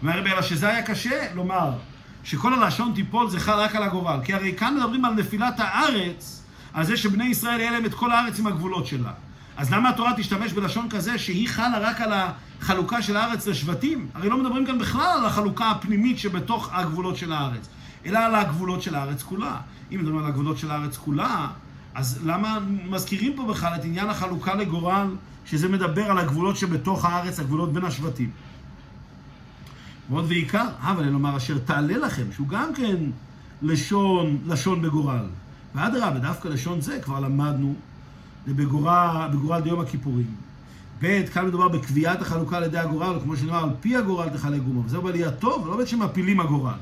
אומר 0.02 0.20
אלא 0.20 0.42
שזה 0.42 0.68
היה 0.68 0.82
קשה 0.82 1.34
לומר 1.36 1.72
שכל 2.24 2.54
הלשון 2.54 2.92
תיפול 2.96 3.30
זה 3.30 3.40
חל 3.40 3.60
רק 3.60 3.76
על 3.76 3.84
הגורל. 3.84 4.20
כי 4.24 4.34
הרי 4.34 4.54
כאן 4.58 4.76
מדברים 4.78 5.06
על 5.06 5.14
נפילת 5.14 5.56
הארץ, 5.58 6.44
על 6.74 6.86
זה 6.86 6.98
שבני 6.98 7.26
ישראל 7.26 7.60
יהיה 7.60 7.72
להם 7.72 7.86
את 7.86 7.94
כל 7.94 8.12
הארץ 8.12 8.40
עם 8.40 8.48
הגבולות 8.48 8.88
שלה. 8.88 9.12
אז 9.58 9.74
למה 9.74 9.90
התורה 9.90 10.14
תשתמש 10.18 10.54
בלשון 10.54 10.90
כזה 10.90 11.18
שהיא 11.18 11.50
חלה 11.50 11.80
רק 11.80 12.02
על 12.02 12.14
החלוקה 12.14 13.02
של 13.02 13.18
הארץ 13.18 13.48
לשבטים? 13.48 14.08
הרי 14.14 14.30
לא 14.30 14.38
מדברים 14.38 14.66
כאן 14.66 14.80
בכלל 14.80 15.18
על 15.18 15.26
החלוקה 15.26 15.72
הפנימית 15.72 16.20
שבתוך 16.20 16.70
הגבולות 16.74 17.18
של 17.18 17.34
הארץ, 17.34 17.70
אלא 18.06 18.20
על 18.20 18.36
הגבולות 18.36 18.82
של 18.82 18.96
הארץ 18.96 19.24
כולה. 19.24 19.58
אם 19.92 20.00
מדברים 20.00 20.18
על 20.18 20.26
הגבולות 20.26 20.58
של 20.58 20.72
הארץ 20.72 20.98
כולה, 20.98 21.48
אז 21.96 22.20
למה 22.26 22.60
מזכירים 22.90 23.34
פה 23.36 23.46
בכלל 23.46 23.76
את 23.76 23.86
עניין 23.86 24.10
החלוקה 24.10 24.56
לגורל, 24.56 25.08
שזה 25.46 25.70
מדבר 25.70 26.12
על 26.12 26.18
הגבולות 26.18 26.58
שבתוך 26.58 27.06
הארץ, 27.06 27.40
הגבולות 27.40 27.74
בין 27.74 27.86
השבטים? 27.86 28.32
ועוד 30.10 30.26
ועיקר, 30.26 30.67
אבל 30.82 31.04
אני 31.04 31.12
לומר 31.12 31.38
אשר 31.38 31.58
תעלה 31.58 31.98
לכם, 31.98 32.24
שהוא 32.32 32.48
גם 32.48 32.74
כן 32.74 32.96
לשון, 33.62 34.38
לשון 34.46 34.82
בגורל. 34.82 35.26
ואדרבה, 35.76 36.20
דווקא 36.20 36.48
לשון 36.48 36.82
זה 36.82 37.00
כבר 37.04 37.20
למדנו 37.20 37.76
בגורל, 38.48 39.28
בגורל 39.34 39.62
דיום 39.62 39.80
הכיפורים. 39.80 40.36
ב', 41.02 41.26
כאן 41.34 41.46
מדובר 41.46 41.67
בקביעת 41.67 42.22
החלוקה 42.22 42.58
על 42.58 42.63
ידי 42.63 42.78
הגורל, 42.78 43.20
כמו 43.24 43.38
שנאמר, 43.38 43.63
על 43.63 43.70
פי 43.80 43.96
הגורל 43.96 44.30
תחלק 44.30 44.62
גומה. 44.62 44.82
וזהו 44.86 45.02
בעלייה 45.02 45.32
טוב, 45.32 45.67
לא 45.67 45.78
בעת 45.78 45.88
שמפילים 45.88 46.39
הגורל. 46.39 46.74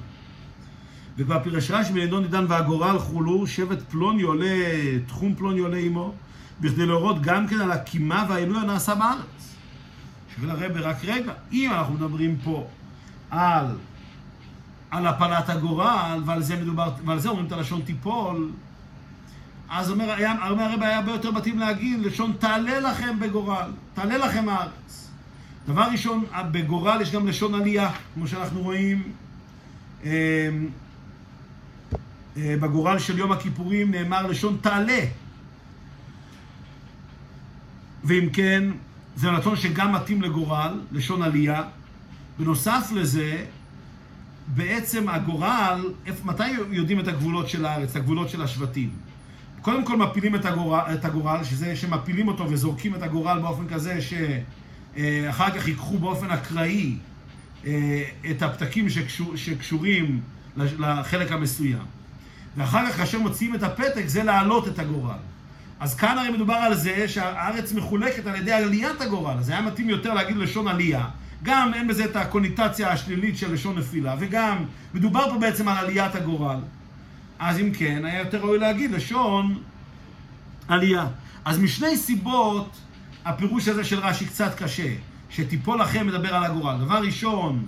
וכבר 1.18 1.44
פירש 1.44 1.72
רש"י 1.72 1.94
נידן 1.94 2.46
והגורל 2.48 3.00
חולו, 3.00 3.48
שבט 3.48 3.82
פלוני 3.90 4.22
עולה, 4.22 4.56
תחום 5.08 5.36
פלוני 5.36 5.60
עולה 5.60 5.78
עמו, 5.78 6.14
בכדי 6.62 6.86
להורות 6.86 7.22
גם 7.22 7.48
כן 7.48 7.62
על 7.62 7.72
הקימה 7.72 8.26
והעילוי 8.30 8.60
הנעשה 8.60 8.96
בארץ. 8.96 9.56
שואל 10.36 10.50
הרבי, 10.50 10.80
רק 10.80 11.06
רגע, 11.06 11.34
אם 11.52 11.72
אנחנו 11.72 11.94
מדברים 11.94 12.38
פה 12.44 12.68
על, 13.36 13.66
על 14.92 15.08
הפלת 15.08 15.50
הגורל, 15.50 16.22
ועל 16.26 16.42
זה 16.42 16.56
מדובר, 16.56 16.92
ועל 17.06 17.20
זה 17.20 17.30
אומרים 17.30 17.48
את 17.48 17.52
הלשון 17.52 17.82
תיפול, 17.82 18.52
אז 19.70 19.92
אומר, 19.92 20.12
היה, 20.12 20.50
אומר 20.50 20.64
הרב 20.64 20.84
היה 20.84 20.98
הרבה 20.98 21.12
יותר 21.12 21.32
מתאים 21.32 21.60
להגיד 21.60 22.00
לשון 22.00 22.34
תעלה 22.40 22.80
לכם 22.80 23.20
בגורל, 23.20 23.72
תעלה 23.94 24.18
לכם 24.18 24.50
הארץ. 24.50 25.10
דבר 25.68 25.88
ראשון, 25.92 26.26
בגורל 26.52 27.02
יש 27.02 27.12
גם 27.12 27.28
לשון 27.28 27.56
עלייה, 27.56 27.92
כמו 28.14 28.28
שאנחנו 28.28 28.62
רואים. 28.62 29.04
אמ, 30.04 30.10
אה, 32.38 32.56
בגורל 32.60 33.00
של 33.00 33.18
יום 33.18 33.32
הכיפורים 33.32 33.92
נאמר 33.92 34.28
לשון 34.28 34.58
תעלה. 34.62 35.00
ואם 38.04 38.30
כן, 38.34 38.64
זה 39.16 39.32
נתון 39.32 39.56
שגם 39.56 39.92
מתאים 39.92 40.22
לגורל, 40.22 40.82
לשון 40.92 41.22
עלייה. 41.22 41.64
בנוסף 42.40 42.90
לזה, 42.96 43.46
בעצם 44.48 45.10
הגורל, 45.10 45.94
מתי 46.26 46.44
יודעים 46.70 47.00
את 47.00 47.08
הגבולות 47.08 47.50
של 47.50 47.66
הארץ, 47.66 47.90
את 47.90 47.96
הגבולות 47.96 48.30
של 48.30 48.42
השבטים? 48.42 48.90
קודם 49.62 49.86
כל 49.86 49.98
מפילים 49.98 50.36
את 50.36 50.46
הגורל, 50.46 50.82
את 50.94 51.06
הגורל, 51.06 51.44
שזה 51.44 51.76
שמפילים 51.76 52.28
אותו 52.28 52.46
וזורקים 52.50 52.96
את 52.96 53.04
הגורל 53.04 53.40
באופן 53.40 53.68
כזה 53.68 54.00
שאחר 54.02 55.52
כך 55.52 55.68
ייקחו 55.68 55.98
באופן 55.98 56.30
אקראי 56.30 56.96
אה, 57.66 58.04
את 58.32 58.42
הפתקים 58.42 58.90
שקשור, 58.90 59.36
שקשורים 59.36 60.22
לחלק 60.58 61.32
המסוים. 61.32 61.86
ואחר 62.58 62.90
כך 62.90 62.98
כאשר 62.98 63.20
מוציאים 63.20 63.56
את 63.56 63.64
הפתק 63.64 64.04
זה 64.06 64.24
להעלות 64.24 64.68
את 64.68 64.80
הגורל. 64.80 65.18
אז 65.80 65.96
כאן 65.96 66.18
הרי 66.18 66.30
מדובר 66.30 66.54
על 66.54 66.76
זה 66.76 67.08
שהארץ 67.08 67.74
מחולקת 67.74 68.28
על 68.28 68.36
ידי 68.36 68.52
עליית 68.52 69.02
הגורל, 69.02 69.38
אז 69.38 69.50
היה 69.50 69.62
מתאים 69.62 69.90
יותר 69.90 70.14
להגיד 70.14 70.38
לשון 70.38 70.68
עלייה. 70.68 71.08
גם 71.44 71.74
אין 71.74 71.88
בזה 71.88 72.06
את 72.06 72.16
הקוניטציה 72.16 72.92
השלילית 72.92 73.38
של 73.38 73.54
לשון 73.54 73.78
נפילה, 73.78 74.16
וגם 74.20 74.66
מדובר 74.94 75.30
פה 75.30 75.40
בעצם 75.40 75.68
על 75.68 75.78
עליית 75.78 76.16
הגורל. 76.16 76.60
אז 77.40 77.60
אם 77.60 77.72
כן, 77.74 78.06
היה 78.06 78.20
יותר 78.20 78.38
ראוי 78.42 78.60
להגיד 78.60 78.92
לשון 78.92 79.58
עלייה. 80.68 81.08
אז 81.46 81.60
משני 81.60 81.98
סיבות, 81.98 82.78
הפירוש 83.26 83.68
הזה 83.68 83.84
של 83.84 84.00
רש"י 84.00 84.26
קצת 84.26 84.56
קשה. 84.58 84.94
שתיפול 85.30 85.82
לכם 85.82 86.08
מדבר 86.08 86.36
על 86.36 86.44
הגורל. 86.44 86.78
דבר 86.78 86.98
ראשון, 86.98 87.66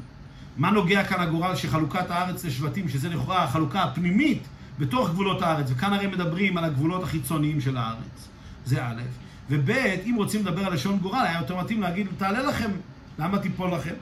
מה 0.58 0.72
נוגע 0.72 1.04
כאן 1.04 1.20
הגורל 1.20 1.56
שחלוקת 1.56 2.12
הארץ 2.12 2.46
לשבטים, 2.46 2.90
שזה 2.90 3.10
לכאורה 3.10 3.44
החלוקה 3.44 3.84
הפנימית 3.84 4.44
בתוך 4.80 5.10
גבולות 5.10 5.42
הארץ, 5.42 5.68
וכאן 5.72 5.94
הרי 5.94 6.08
מדברים 6.08 6.58
על 6.58 6.64
הגבולות 6.64 7.04
החיצוניים 7.04 7.62
של 7.62 7.78
הארץ. 7.78 8.28
זה 8.66 8.86
א', 8.86 9.02
וב', 9.50 9.70
אם 10.06 10.16
רוצים 10.18 10.42
לדבר 10.42 10.66
על 10.66 10.74
לשון 10.74 11.00
גורל, 11.00 11.26
היה 11.26 11.40
יותר 11.40 11.58
מתאים 11.58 11.82
להגיד, 11.82 12.08
תעלה 12.18 12.42
לכם, 12.42 12.72
למה 13.20 13.40
תיפול 13.40 13.74
לכם? 13.74 13.94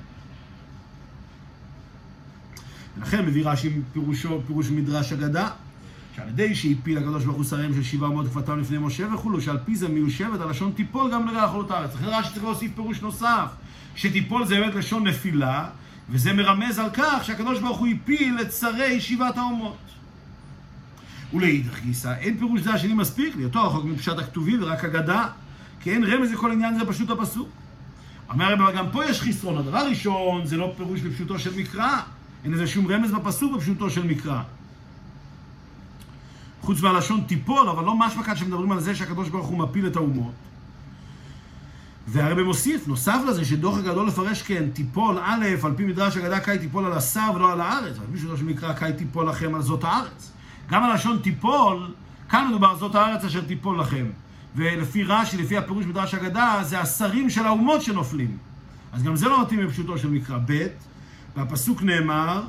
ולכן 2.97 3.25
מביא 3.25 3.45
רש"י 3.45 3.69
פירושו, 3.93 4.41
פירוש 4.47 4.69
מדרש 4.69 5.13
אגדה, 5.13 5.49
שעל 6.15 6.29
ידי 6.29 6.55
שהפיל 6.55 6.97
הקדוש 6.97 7.25
ברוך 7.25 7.37
הוא 7.37 7.45
שריהם 7.45 7.73
של 7.73 7.83
שבעה 7.83 8.09
מאות 8.09 8.27
כפתם 8.27 8.59
לפני 8.59 8.77
משה 8.77 9.13
וכולו, 9.13 9.41
שעל 9.41 9.57
פי 9.65 9.75
זה 9.75 9.87
מיושבת 9.87 10.41
הלשון 10.41 10.71
תיפול 10.75 11.11
גם 11.11 11.27
לגבי 11.27 11.39
אכלות 11.45 11.71
הארץ. 11.71 11.95
לכן 11.95 12.05
רש"י 12.05 12.29
צריך 12.33 12.43
להוסיף 12.43 12.71
פירוש 12.75 13.01
נוסף, 13.01 13.47
שתיפול 13.95 14.45
זה 14.45 14.55
באמת 14.59 14.75
לשון 14.75 15.07
נפילה, 15.07 15.69
וזה 16.09 16.33
מרמז 16.33 16.79
על 16.79 16.89
כך 16.93 17.23
שהקדוש 17.23 17.59
ברוך 17.59 17.77
הוא 17.77 17.87
הפיל 17.87 18.37
את 18.41 18.51
שרי 18.51 19.01
שבעת 19.01 19.37
האומות. 19.37 19.77
ולאידך 21.33 21.79
גיסא, 21.79 22.13
אין 22.19 22.37
פירוש 22.37 22.61
זה 22.61 22.73
השני 22.73 22.93
מספיק, 22.93 23.35
להיותו 23.35 23.67
רחוק 23.67 23.85
מפשט 23.85 24.19
הכתובים 24.19 24.63
ורק 24.63 24.83
אגדה, 24.83 25.27
כי 25.79 25.91
אין 25.91 26.03
רמז 26.03 26.31
לכל 26.31 26.51
עניין 26.51 26.79
זה 26.79 26.85
פשוט 26.85 27.09
הפסוק. 27.09 27.49
אומר 28.33 28.45
הרב, 28.45 28.75
גם 28.75 28.85
פה 28.91 29.05
יש 29.05 29.21
חסרון. 29.21 29.57
הדבר 29.57 29.77
הראשון, 29.77 30.45
זה 30.45 30.57
לא 30.57 30.73
פירוש 30.77 31.01
בפשוטו 31.01 31.39
של 31.39 31.57
מקרא. 31.57 32.01
אין 32.43 32.53
לזה 32.53 32.67
שום 32.67 32.91
רמז 32.91 33.11
בפסוק 33.11 33.55
בפשוטו 33.55 33.89
של 33.89 34.07
מקרא. 34.07 34.41
חוץ 36.61 36.81
מהלשון 36.81 37.21
תיפול, 37.27 37.69
אבל 37.69 37.83
לא 37.83 37.95
משמע 37.95 38.23
כאן 38.23 38.35
שמדברים 38.35 38.71
על 38.71 38.79
זה 38.79 38.95
שהקדוש 38.95 39.29
ברוך 39.29 39.47
הוא 39.47 39.57
מפיל 39.57 39.87
את 39.87 39.95
האומות. 39.95 40.33
והרבי 42.07 42.43
מוסיף, 42.43 42.87
נוסף 42.87 43.19
לזה 43.27 43.45
שדוח 43.45 43.77
הגדול 43.77 44.07
לפרש 44.07 44.41
כן, 44.41 44.69
תיפול 44.73 45.17
א', 45.23 45.45
על 45.63 45.73
פי 45.75 45.85
מדרש 45.85 46.17
אגדה 46.17 46.39
קאי 46.39 46.59
תיפול 46.59 46.85
על 46.85 46.93
השר 46.93 47.31
ולא 47.35 47.51
על 47.51 47.61
הארץ, 47.61 47.97
אבל 47.97 48.05
מישהו 48.11 48.37
שמקרא 48.37 48.73
קאי 48.73 48.93
תיפול 48.93 49.29
לכם 49.29 49.55
על 49.55 49.61
זאת 49.61 49.83
הארץ. 49.83 50.31
גם 50.69 50.83
הלשון 50.83 51.17
תיפול, 51.17 51.91
כאן 52.29 52.47
מדובר 52.49 52.77
זאת 52.77 52.95
הארץ 52.95 53.23
אשר 53.23 53.41
תיפול 53.41 53.79
לכם. 53.79 54.05
ולפי 54.55 55.03
רש"י, 55.03 55.37
לפי 55.37 55.57
הפירוש 55.57 55.85
מדרש 55.85 56.13
אגדה, 56.13 56.59
זה 56.63 56.79
השרים 56.79 57.29
של 57.29 57.45
האומות 57.45 57.81
שנופלים. 57.81 58.37
אז 58.93 59.03
גם 59.03 59.15
זה 59.15 59.29
לא 59.29 59.41
מתאים 59.41 59.67
בפשוטו 59.67 59.97
של 59.97 60.09
מקרא. 60.09 60.37
ב', 60.45 60.67
והפסוק 61.35 61.83
נאמר, 61.83 62.43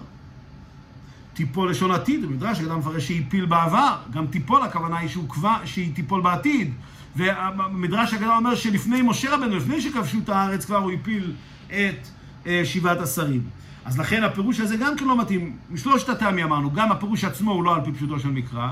תיפול 1.35 1.71
לשון 1.71 1.91
עתיד, 1.91 2.27
במדרש 2.27 2.61
אגדה 2.61 2.77
מפרש 2.77 3.09
שהפיל 3.09 3.47
בעבר, 3.47 3.97
גם 4.11 4.27
תיפול 4.27 4.63
הכוונה 4.63 4.99
היא 4.99 5.09
שהוא 5.09 5.29
קבע, 5.29 5.57
שהיא 5.65 5.95
תיפול 5.95 6.21
בעתיד. 6.21 6.73
ומדרש 7.17 8.15
אגדה 8.15 8.37
אומר 8.37 8.55
שלפני 8.55 9.03
משה 9.03 9.35
רבנו, 9.35 9.57
לפני 9.57 9.81
שכבשו 9.81 10.19
את 10.19 10.29
הארץ, 10.29 10.65
כבר 10.65 10.77
הוא 10.77 10.93
הפיל 10.93 11.33
את 11.69 12.09
אה, 12.47 12.63
שבעת 12.65 13.01
השרים. 13.01 13.43
אז 13.87 13.99
לכן 13.99 14.25
הפירוש 14.25 14.61
הזה 14.61 14.77
גם 14.77 14.97
כן 14.97 15.05
לא 15.05 15.19
מתאים, 15.19 15.57
משלושת 15.71 16.09
הטעמים 16.09 16.47
אמרנו, 16.47 16.73
גם 16.73 16.93
הפירוש 16.93 17.25
עצמו 17.25 17.53
הוא 17.53 17.65
לא 17.65 17.75
על 17.75 17.81
פי 17.85 17.93
פשוטו 17.93 18.21
של 18.21 18.29
מקרא, 18.29 18.69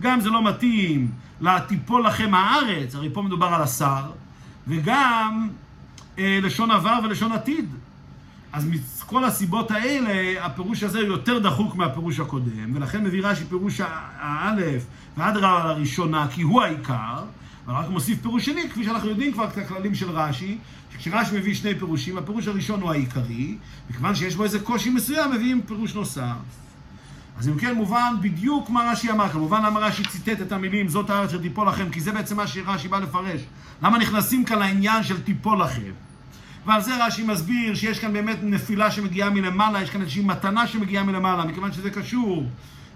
גם 0.00 0.20
זה 0.20 0.30
לא 0.30 0.44
מתאים 0.44 1.10
ל"תיפול 1.40 2.06
לכם 2.06 2.34
הארץ", 2.34 2.94
הרי 2.94 3.10
פה 3.12 3.22
מדובר 3.22 3.46
על 3.46 3.62
השר, 3.62 4.10
וגם 4.68 5.48
אה, 6.18 6.38
לשון 6.42 6.70
עבר 6.70 6.98
ולשון 7.04 7.32
עתיד. 7.32 7.70
אז 8.52 8.68
מכל 8.68 9.24
הסיבות 9.24 9.70
האלה, 9.70 10.44
הפירוש 10.44 10.82
הזה 10.82 10.98
הוא 10.98 11.06
יותר 11.06 11.38
דחוק 11.38 11.76
מהפירוש 11.76 12.20
הקודם, 12.20 12.76
ולכן 12.76 13.04
מביא 13.04 13.22
רש"י 13.22 13.44
פירוש 13.44 13.80
האלף 14.18 14.86
ואדרבה 15.16 15.64
לראשונה, 15.64 16.26
כי 16.30 16.42
הוא 16.42 16.62
העיקר, 16.62 17.24
ורק 17.68 17.88
מוסיף 17.88 18.22
פירוש 18.22 18.44
שני, 18.44 18.70
כפי 18.70 18.84
שאנחנו 18.84 19.08
יודעים 19.08 19.32
כבר 19.32 19.44
את 19.44 19.58
הכללים 19.58 19.94
של 19.94 20.10
רש"י, 20.10 20.58
שכשרש"י 20.92 21.38
מביא 21.38 21.54
שני 21.54 21.74
פירושים, 21.74 22.18
הפירוש 22.18 22.48
הראשון 22.48 22.80
הוא 22.80 22.90
העיקרי, 22.90 23.56
וכיוון 23.90 24.14
שיש 24.14 24.36
בו 24.36 24.44
איזה 24.44 24.60
קושי 24.60 24.90
מסוים, 24.90 25.32
מביאים 25.32 25.62
פירוש 25.62 25.94
נוסף. 25.94 26.36
אז 27.38 27.48
אם 27.48 27.58
כן, 27.58 27.74
מובן 27.74 28.14
בדיוק 28.20 28.70
מה 28.70 28.90
רש"י 28.92 29.10
אמר, 29.10 29.28
כמובן 29.28 29.62
למה 29.64 29.80
רש"י 29.80 30.02
ציטט 30.04 30.40
את 30.42 30.52
המילים 30.52 30.88
זאת 30.88 31.10
הארץ 31.10 31.30
שתיפול 31.30 31.68
לכם, 31.68 31.90
כי 31.90 32.00
זה 32.00 32.12
בעצם 32.12 32.36
מה 32.36 32.46
שרש"י 32.46 32.88
בא 32.88 32.98
לפרש. 32.98 33.40
למה 33.82 33.98
נכנסים 33.98 34.44
כאן 34.44 34.58
לעניין 34.58 35.02
של 35.02 35.20
תיפול 35.20 35.62
לכם? 35.62 35.92
ועל 36.66 36.82
זה 36.82 37.06
רש"י 37.06 37.22
מסביר 37.22 37.74
שיש 37.74 37.98
כאן 37.98 38.12
באמת 38.12 38.38
נפילה 38.42 38.90
שמגיעה 38.90 39.30
מלמעלה, 39.30 39.82
יש 39.82 39.90
כאן 39.90 40.00
איזושהי 40.00 40.22
מתנה 40.22 40.66
שמגיעה 40.66 41.04
מלמעלה, 41.04 41.44
מכיוון 41.44 41.72
שזה 41.72 41.90
קשור 41.90 42.46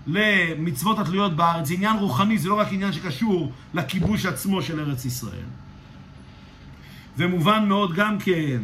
למצוות 0.06 0.98
התלויות 0.98 1.36
בארץ, 1.36 1.68
זה 1.68 1.74
עניין 1.74 1.96
רוחני, 1.96 2.38
זה 2.38 2.48
לא 2.48 2.54
רק 2.54 2.68
עניין 2.70 2.92
שקשור 2.92 3.52
לכיבוש 3.74 4.26
עצמו 4.26 4.62
של 4.62 4.80
ארץ 4.80 5.04
ישראל. 5.04 5.46
ומובן 7.16 7.68
מאוד 7.68 7.94
גם 7.94 8.18
כן 8.18 8.62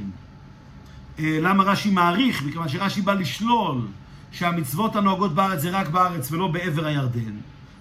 אה, 1.19 1.39
למה 1.43 1.65
רש"י 1.65 1.91
מעריך, 1.91 2.43
מכיוון 2.43 2.69
שרש"י 2.69 3.03
בא 3.03 3.13
לשלול 3.13 3.87
שהמצוות 4.33 4.97
הנוהגות 4.97 5.35
בארץ 5.35 5.61
זה 5.61 5.71
רק 5.71 5.89
בארץ 5.89 6.33
ולא 6.33 6.49
בעבר 6.49 6.87
הירדן. 6.87 7.35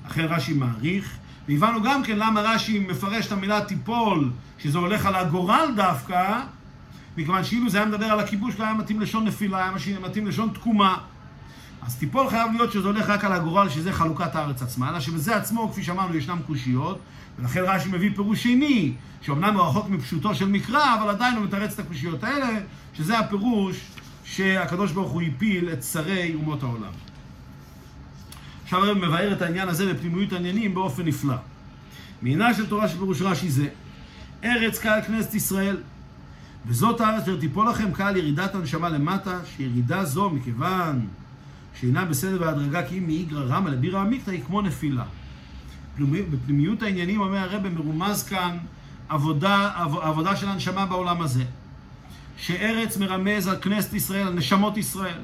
אכן 0.08 0.26
רש"י 0.26 0.54
מעריך, 0.54 1.18
והבנו 1.48 1.84
גם 1.84 2.04
כן 2.04 2.20
למה 2.20 2.42
רש"י 2.42 2.80
מפרש 2.80 3.28
את 3.28 3.32
המילה 3.32 3.62
תיפול, 3.62 4.32
שזה 4.60 4.78
הולך 4.78 5.06
על 5.06 5.16
הגורל 5.16 5.70
דווקא, 5.76 6.40
מכיוון 7.18 7.44
שאילו 7.44 7.70
זה 7.70 7.78
היה 7.78 7.88
מדבר 7.88 8.06
על 8.06 8.20
הכיבוש, 8.20 8.60
לא 8.60 8.64
היה 8.64 8.74
מתאים 8.74 9.02
לשון 9.02 9.26
נפילה, 9.26 9.70
היה 9.86 10.00
מתאים 10.00 10.28
לשון 10.28 10.50
תקומה. 10.54 10.98
אז 11.88 11.96
טיפול 11.96 12.30
חייב 12.30 12.52
להיות 12.52 12.72
שזה 12.72 12.88
הולך 12.88 13.10
רק 13.10 13.26
על 13.26 13.34
הגורל, 13.34 13.70
שזה 13.70 13.94
חלוקת 13.94 14.36
הארץ 14.36 14.62
עצמה, 14.62 14.90
אלא 14.90 15.00
שבזה 15.00 15.36
עצמו, 15.36 15.70
כפי 15.72 15.84
שאמרנו, 15.84 16.16
ישנם 16.16 16.40
קושיות, 16.48 17.00
ולכן 17.40 17.62
רש"י 17.66 17.90
מביא 17.90 18.12
פירוש 18.16 18.44
שני, 18.44 18.94
שאומנם 19.22 19.56
הוא 19.56 19.64
רחוק 19.64 19.90
מפשוטו 19.90 20.36
של 20.36 20.48
מקרא, 20.48 20.96
אבל 20.96 21.10
עדיין 21.10 21.36
הוא 21.36 21.46
מתרץ 21.46 21.74
את 21.74 21.80
הקושיות 21.80 22.24
האלה, 22.24 22.48
שזה 22.94 23.20
הפירוש 23.20 23.82
שהקדוש 24.24 24.92
ברוך 24.92 25.12
הוא 25.12 25.22
הפיל 25.22 25.70
את 25.74 25.84
שרי 25.84 26.36
אומות 26.36 26.64
העולם. 26.64 26.92
עכשיו 28.64 28.86
הרב 28.86 28.98
מבאר 28.98 29.34
את 29.34 29.42
העניין 29.42 29.70
הזה 29.70 29.94
בפנימיות 29.94 30.34
העניינים 30.34 30.74
באופן 30.74 31.06
נפלא. 31.06 31.36
מעינה 32.22 32.54
של 32.54 32.68
תורה 32.68 32.88
של 32.88 32.98
פירוש 32.98 33.22
רש"י 33.22 33.50
זה, 33.50 33.68
ארץ 34.44 34.80
קהל 34.80 35.02
כנסת 35.02 35.34
ישראל, 35.34 35.78
וזאת 36.66 37.02
הארץ 37.02 37.24
אשר 37.24 37.40
תיפול 37.40 37.70
לכם 37.70 37.92
קהל 37.92 38.18
ירידת 38.18 38.56
הנשמה 38.56 38.90
למטה, 38.90 39.40
שירידה 39.46 40.06
זו 40.06 40.30
מכיוון 40.30 41.08
שאינה 41.80 42.06
בסדר 42.06 42.38
בהדרגה 42.38 42.84
כי 42.84 42.98
אם 42.98 43.06
מאיגרא 43.06 43.44
רמא 43.44 43.70
לבירא 43.70 44.00
עמיקתא 44.00 44.32
היא 44.32 44.44
כמו 44.44 44.62
נפילה. 44.62 45.04
בפנימיות 46.00 46.82
העניינים 46.82 47.22
אומר 47.22 47.38
הרב 47.38 47.68
מרומז 47.68 48.24
כאן 48.24 48.58
עבודה, 49.10 49.72
עבודה 50.02 50.36
של 50.36 50.50
הנשמה 50.50 50.86
בעולם 50.86 51.22
הזה. 51.22 51.44
שארץ 52.38 52.98
מרמז 52.98 53.48
על 53.48 53.56
כנסת 53.62 53.94
ישראל, 53.94 54.28
על 54.28 54.34
נשמות 54.34 54.78
ישראל. 54.78 55.20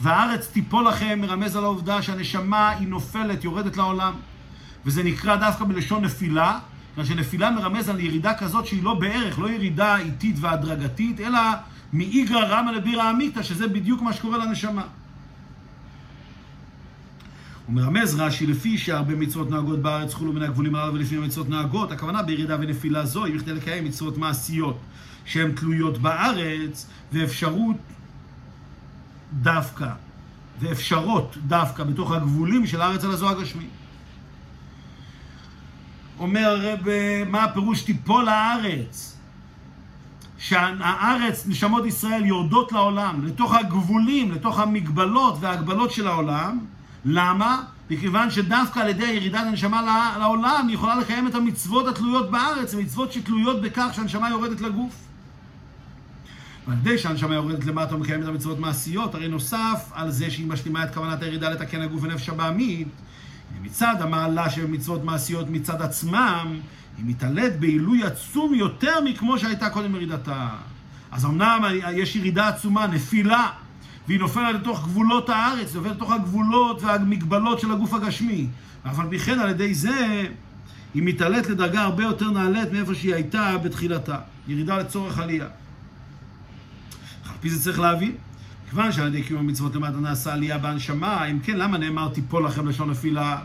והארץ 0.00 0.46
תיפול 0.46 0.88
לכם 0.88 1.18
מרמז 1.20 1.56
על 1.56 1.64
העובדה 1.64 2.02
שהנשמה 2.02 2.70
היא 2.70 2.88
נופלת, 2.88 3.44
יורדת 3.44 3.76
לעולם. 3.76 4.12
וזה 4.86 5.02
נקרא 5.02 5.36
דווקא 5.36 5.64
בלשון 5.64 6.04
נפילה, 6.04 6.58
כיוון 6.94 7.08
שנפילה 7.08 7.50
מרמז 7.50 7.88
על 7.88 8.00
ירידה 8.00 8.34
כזאת 8.34 8.66
שהיא 8.66 8.82
לא 8.82 8.94
בערך, 8.94 9.38
לא 9.38 9.50
ירידה 9.50 9.96
איטית 9.96 10.36
והדרגתית, 10.40 11.20
אלא 11.20 11.38
מאיגרא 11.92 12.40
רמא 12.40 12.70
לבירא 12.70 13.02
עמיקתא, 13.02 13.42
שזה 13.42 13.68
בדיוק 13.68 14.02
מה 14.02 14.12
שקורה 14.12 14.38
לנשמה. 14.38 14.82
הוא 17.66 17.74
מרמז 17.74 18.20
רש"י, 18.20 18.46
לפי 18.46 18.78
שהרבה 18.78 19.14
מצוות 19.14 19.50
נוהגות 19.50 19.82
בארץ 19.82 20.14
חולו 20.14 20.32
מן 20.32 20.42
הגבולים 20.42 20.74
הללו 20.74 20.94
ולפי 20.94 21.16
המצוות 21.16 21.48
נוהגות, 21.48 21.92
הכוונה 21.92 22.22
בירידה 22.22 22.56
ונפילה 22.60 23.06
זו 23.06 23.24
היא 23.24 23.34
בכדי 23.34 23.54
לקיים 23.54 23.84
מצוות 23.84 24.18
מעשיות 24.18 24.78
שהן 25.24 25.52
תלויות 25.52 25.98
בארץ 25.98 26.86
ואפשרות 27.12 27.76
דווקא, 29.32 29.88
ואפשרות 30.60 31.36
דווקא 31.46 31.84
בתוך 31.84 32.12
הגבולים 32.12 32.66
של 32.66 32.80
הארץ 32.80 33.04
על 33.04 33.10
הזו 33.10 33.28
הגשמי. 33.30 33.66
אומר 36.18 36.40
הרב, 36.40 36.80
מה 37.26 37.44
הפירוש 37.44 37.82
תיפול 37.82 38.28
הארץ? 38.28 39.16
שהארץ, 40.38 41.46
נשמות 41.46 41.86
ישראל, 41.86 42.26
יורדות 42.26 42.72
לעולם, 42.72 43.26
לתוך 43.26 43.54
הגבולים, 43.54 44.32
לתוך 44.32 44.58
המגבלות 44.58 45.36
וההגבלות 45.40 45.90
של 45.90 46.06
העולם. 46.06 46.58
למה? 47.04 47.62
מכיוון 47.90 48.30
שדווקא 48.30 48.80
על 48.80 48.88
ידי 48.88 49.04
ירידת 49.04 49.40
הנשמה 49.46 50.16
לעולם 50.18 50.64
היא 50.68 50.74
יכולה 50.74 50.96
לקיים 50.96 51.26
את 51.26 51.34
המצוות 51.34 51.86
התלויות 51.88 52.30
בארץ, 52.30 52.74
מצוות 52.74 53.12
שתלויות 53.12 53.62
בכך 53.62 53.88
שהנשמה 53.92 54.30
יורדת 54.30 54.60
לגוף. 54.60 54.94
ועל 56.66 56.76
ידי 56.78 56.98
שהנשמה 56.98 57.34
יורדת 57.34 57.64
למטה 57.64 57.94
ומקיימת 57.96 58.22
את 58.22 58.28
המצוות 58.28 58.58
מעשיות, 58.58 59.14
הרי 59.14 59.28
נוסף 59.28 59.90
על 59.92 60.10
זה 60.10 60.30
שהיא 60.30 60.46
משלימה 60.46 60.84
את 60.84 60.94
כוונת 60.94 61.22
הירידה 61.22 61.50
לתקן 61.50 61.80
הגוף 61.80 62.02
ונפש 62.02 62.28
הבעמית, 62.28 62.88
מצד 63.62 63.94
המעלה 64.00 64.50
של 64.50 64.66
מצוות 64.66 65.04
מעשיות 65.04 65.50
מצד 65.50 65.82
עצמם, 65.82 66.60
היא 66.98 67.04
מתעלית 67.06 67.60
בעילוי 67.60 68.02
עצום 68.02 68.54
יותר 68.54 69.00
מכמו 69.04 69.38
שהייתה 69.38 69.70
קודם 69.70 69.94
ירידתה. 69.94 70.48
אז 71.10 71.24
אמנם 71.24 71.62
יש 71.92 72.16
ירידה 72.16 72.48
עצומה, 72.48 72.86
נפילה, 72.86 73.48
והיא 74.08 74.20
נופלת 74.20 74.54
לתוך 74.54 74.84
גבולות 74.84 75.28
הארץ, 75.28 75.74
נופלת 75.74 75.96
לתוך 75.96 76.12
הגבולות 76.12 76.82
והמגבלות 76.82 77.60
של 77.60 77.72
הגוף 77.72 77.94
הגשמי. 77.94 78.46
אבל 78.84 79.06
בכן 79.06 79.38
על 79.38 79.50
ידי 79.50 79.74
זה 79.74 80.26
היא 80.94 81.02
מתעלית 81.02 81.46
לדרגה 81.46 81.82
הרבה 81.82 82.02
יותר 82.02 82.30
נעלית 82.30 82.72
מאיפה 82.72 82.94
שהיא 82.94 83.14
הייתה 83.14 83.58
בתחילתה. 83.58 84.16
ירידה 84.48 84.78
לצורך 84.78 85.18
עלייה. 85.18 85.46
על 87.24 87.36
פי 87.40 87.50
זה 87.50 87.62
צריך 87.62 87.80
להבין. 87.80 88.12
כיוון 88.70 88.92
שעל 88.92 89.08
ידי 89.08 89.22
קיום 89.22 89.40
המצוות 89.40 89.74
למטה 89.74 89.96
נעשה 89.96 90.32
עלייה 90.32 90.58
בהנשמה, 90.58 91.26
אם 91.26 91.38
כן, 91.38 91.56
למה 91.56 91.78
נאמר 91.78 92.08
תיפול 92.08 92.46
לכם 92.46 92.68
לשון 92.68 92.90
נפילה? 92.90 93.38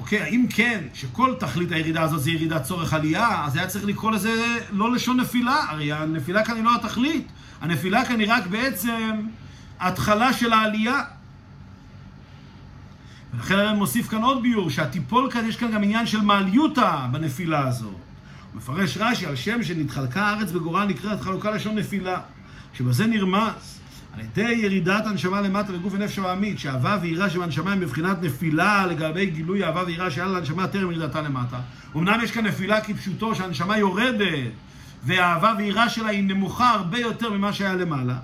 אוקיי, 0.00 0.22
האם 0.22 0.46
כן, 0.50 0.80
שכל 0.94 1.34
תכלית 1.38 1.72
הירידה 1.72 2.02
הזאת 2.02 2.22
זה 2.22 2.30
ירידת 2.30 2.62
צורך 2.62 2.92
עלייה, 2.92 3.44
אז 3.44 3.56
היה 3.56 3.66
צריך 3.66 3.84
לקרוא 3.84 4.12
לזה 4.12 4.58
לא 4.72 4.92
לשון 4.92 5.20
נפילה, 5.20 5.56
הרי 5.68 5.92
הנפילה 5.92 6.44
כאן 6.44 6.54
היא 6.54 6.64
לא 6.64 6.74
התכלית, 6.74 7.26
הנפילה 7.60 8.04
כאן 8.04 8.20
היא 8.20 8.32
רק 8.32 8.46
בעצם 8.46 9.10
התחלה 9.80 10.32
של 10.32 10.52
העלייה. 10.52 11.02
ולכן 13.34 13.54
הרב 13.54 13.76
מוסיף 13.76 14.08
כאן 14.08 14.22
עוד 14.22 14.42
ביור, 14.42 14.70
שהטיפול 14.70 15.30
כאן, 15.30 15.48
יש 15.48 15.56
כאן 15.56 15.72
גם 15.72 15.82
עניין 15.82 16.06
של 16.06 16.20
מעליותה 16.20 17.06
בנפילה. 17.12 17.70
הוא 17.80 17.92
מפרש 18.54 18.96
רש"י 18.96 19.26
על 19.26 19.36
שם 19.36 19.62
שנתחלקה 19.62 20.22
הארץ 20.22 20.50
בגורל 20.50 20.84
נקראת 20.84 21.20
חלוקה 21.20 21.50
לשון 21.50 21.78
נפילה, 21.78 22.20
שבזה 22.74 23.06
נרמז 23.06 23.80
על 24.14 24.20
ידי 24.20 24.52
ירידת 24.52 25.06
הנשמה 25.06 25.40
למטה 25.40 25.72
לגוף 25.72 25.92
ונפש 25.92 26.18
העמית, 26.18 26.58
שאהבה 26.58 26.98
ויראה 27.02 27.30
שבהנשמה 27.30 27.72
הם 27.72 27.80
בבחינת 27.80 28.22
נפילה 28.22 28.86
לגבי 28.86 29.26
גילוי 29.26 29.64
אהבה 29.64 29.82
ויראה 29.86 30.10
שהיה 30.10 30.26
להנשמה 30.26 30.66
טרם 30.66 30.90
ירידתה 30.90 31.22
למטה. 31.22 31.60
אמנם 31.96 32.20
יש 32.22 32.30
כאן 32.30 32.46
נפילה 32.46 32.80
כפשוטו 32.80 33.34
שהנשמה 33.34 33.78
יורדת 33.78 34.50
והאהבה 35.04 35.54
ויראה 35.58 35.88
שלה 35.88 36.08
היא 36.08 36.24
נמוכה 36.24 36.70
הרבה 36.70 36.98
יותר 36.98 37.32
ממה 37.32 37.52
שהיה 37.52 37.74
למעלה. 37.74 38.16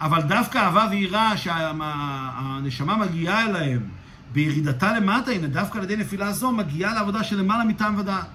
אבל 0.00 0.22
דווקא 0.22 0.58
אהבה 0.58 0.86
ויראה 0.90 1.36
שהנשמה 1.36 2.96
מגיעה 2.96 3.46
אליהם 3.46 3.80
בירידתה 4.32 4.92
למטה, 4.92 5.30
הנה 5.30 5.46
דווקא 5.46 5.78
על 5.78 5.84
ידי 5.84 5.96
נפילה 5.96 6.32
זו 6.32 6.52
מגיעה 6.52 6.94
לעבודה 6.94 7.24
של 7.24 7.38
למעלה 7.38 7.64
מטעם 7.64 7.98
ודעת. 7.98 8.26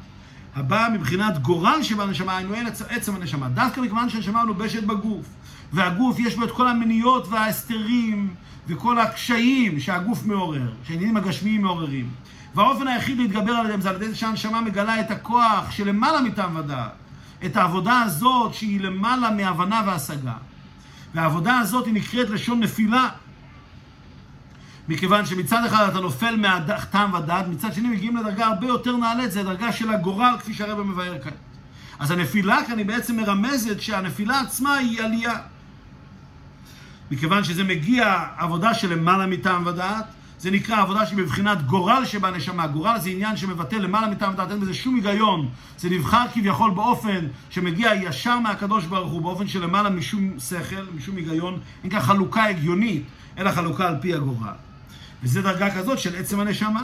הבאה 0.56 0.90
מבחינת 0.90 1.42
גורל 1.42 1.84
שבנשמה, 1.84 2.38
היינו 2.38 2.54
עצם 2.90 3.16
הנשמה. 3.16 3.50
דווקא 3.50 3.82
מכיוון 3.82 4.10
שהנשמה 4.10 4.44
מלובשת 4.44 4.84
בגוף, 4.84 5.26
והגוף 5.74 6.20
יש 6.20 6.36
בו 6.36 6.44
את 6.44 6.52
כל 6.52 6.68
המניות 6.68 7.28
וההסתרים 7.28 8.34
וכל 8.68 9.00
הקשיים 9.00 9.80
שהגוף 9.80 10.26
מעורר, 10.26 10.72
שהעניינים 10.84 11.18
הגשמיים 11.18 11.62
מעוררים. 11.62 12.10
והאופן 12.56 12.88
היחיד 12.88 13.18
להתגבר 13.18 13.52
עליהם 13.52 13.82
זה 13.82 13.90
על 13.90 13.96
ידי 13.96 14.16
שהנשמה 14.16 14.62
מגלה 14.62 15.00
את 15.00 15.12
הכוח 15.12 15.72
שלמעלה 15.72 16.22
מטעם 16.22 16.56
ודעת. 16.56 17.07
את 17.46 17.58
העבודה 17.58 18.02
הזאת 18.02 18.54
שהיא 18.54 18.82
למעלה 18.82 19.32
מהבנה 19.32 19.82
והשגה. 19.86 20.34
והעבודה 21.16 21.60
הזאת 21.60 21.86
היא 21.86 21.94
נקראת 21.94 22.30
לשון 22.30 22.60
נפילה. 22.60 23.10
מכיוון 24.90 25.26
שמצד 25.26 25.66
אחד 25.66 25.88
אתה 25.90 26.00
נופל 26.00 26.36
מהטעם 26.36 27.14
ודעת, 27.14 27.48
מצד 27.48 27.74
שני 27.74 27.88
מגיעים 27.88 28.18
לדרגה 28.18 28.46
הרבה 28.46 28.68
יותר 28.68 28.98
נעלית, 28.98 29.32
זה 29.32 29.40
הדרגה 29.40 29.72
של 29.72 29.90
הגורל, 29.90 30.36
כפי 30.40 30.54
שהרבא 30.54 30.84
מבאר 30.84 31.20
כאן. 31.24 31.32
אז 32.00 32.12
הנפילה 32.12 32.60
כאן 32.68 32.78
היא 32.78 32.86
בעצם 32.86 33.18
מרמזת 33.18 33.82
שהנפילה 33.82 34.40
עצמה 34.40 34.74
היא 34.74 35.02
עלייה. 35.02 35.36
מכיוון 37.12 37.44
שזה 37.44 37.64
מגיע 37.64 38.24
עבודה 38.38 38.74
של 38.74 38.94
למעלה 38.94 39.26
מטעם 39.26 39.66
ודעת, 39.66 40.06
זה 40.40 40.52
נקרא 40.52 40.82
עבודה 40.82 41.06
שהיא 41.06 41.18
בבחינת 41.18 41.66
גורל 41.66 42.06
שבנשמה. 42.06 42.68
גורל 42.68 43.00
זה 43.00 43.10
עניין 43.10 43.38
שמבטא 43.38 43.76
למעלה 43.76 44.08
מטעם 44.08 44.34
ודעת, 44.34 44.52
אין 44.52 44.60
בזה 44.60 44.74
שום 44.74 44.96
היגיון. 44.96 45.50
זה 45.78 45.90
נבחר 45.90 46.26
כביכול 46.34 46.72
באופן 46.72 47.28
שמגיע 47.50 47.92
ישר 47.94 48.40
מהקדוש 48.40 48.86
ברוך 48.86 49.12
הוא, 49.12 49.22
באופן 49.22 49.48
של 49.48 49.64
למעלה 49.64 49.90
משום 49.90 50.40
שכל, 50.40 50.84
משום 50.96 51.16
היגיון. 51.16 51.60
אין 51.84 51.92
כאן 51.92 52.00
חלוקה 52.00 52.44
הגיונית, 52.44 53.04
אלא 53.38 53.52
חלוקה 53.52 53.88
על 53.88 53.96
פי 54.02 54.14
הגורל. 54.14 54.54
וזו 55.24 55.42
דרגה 55.42 55.76
כזאת 55.76 56.00
של 56.00 56.16
עצם 56.16 56.40
הנשמה. 56.40 56.84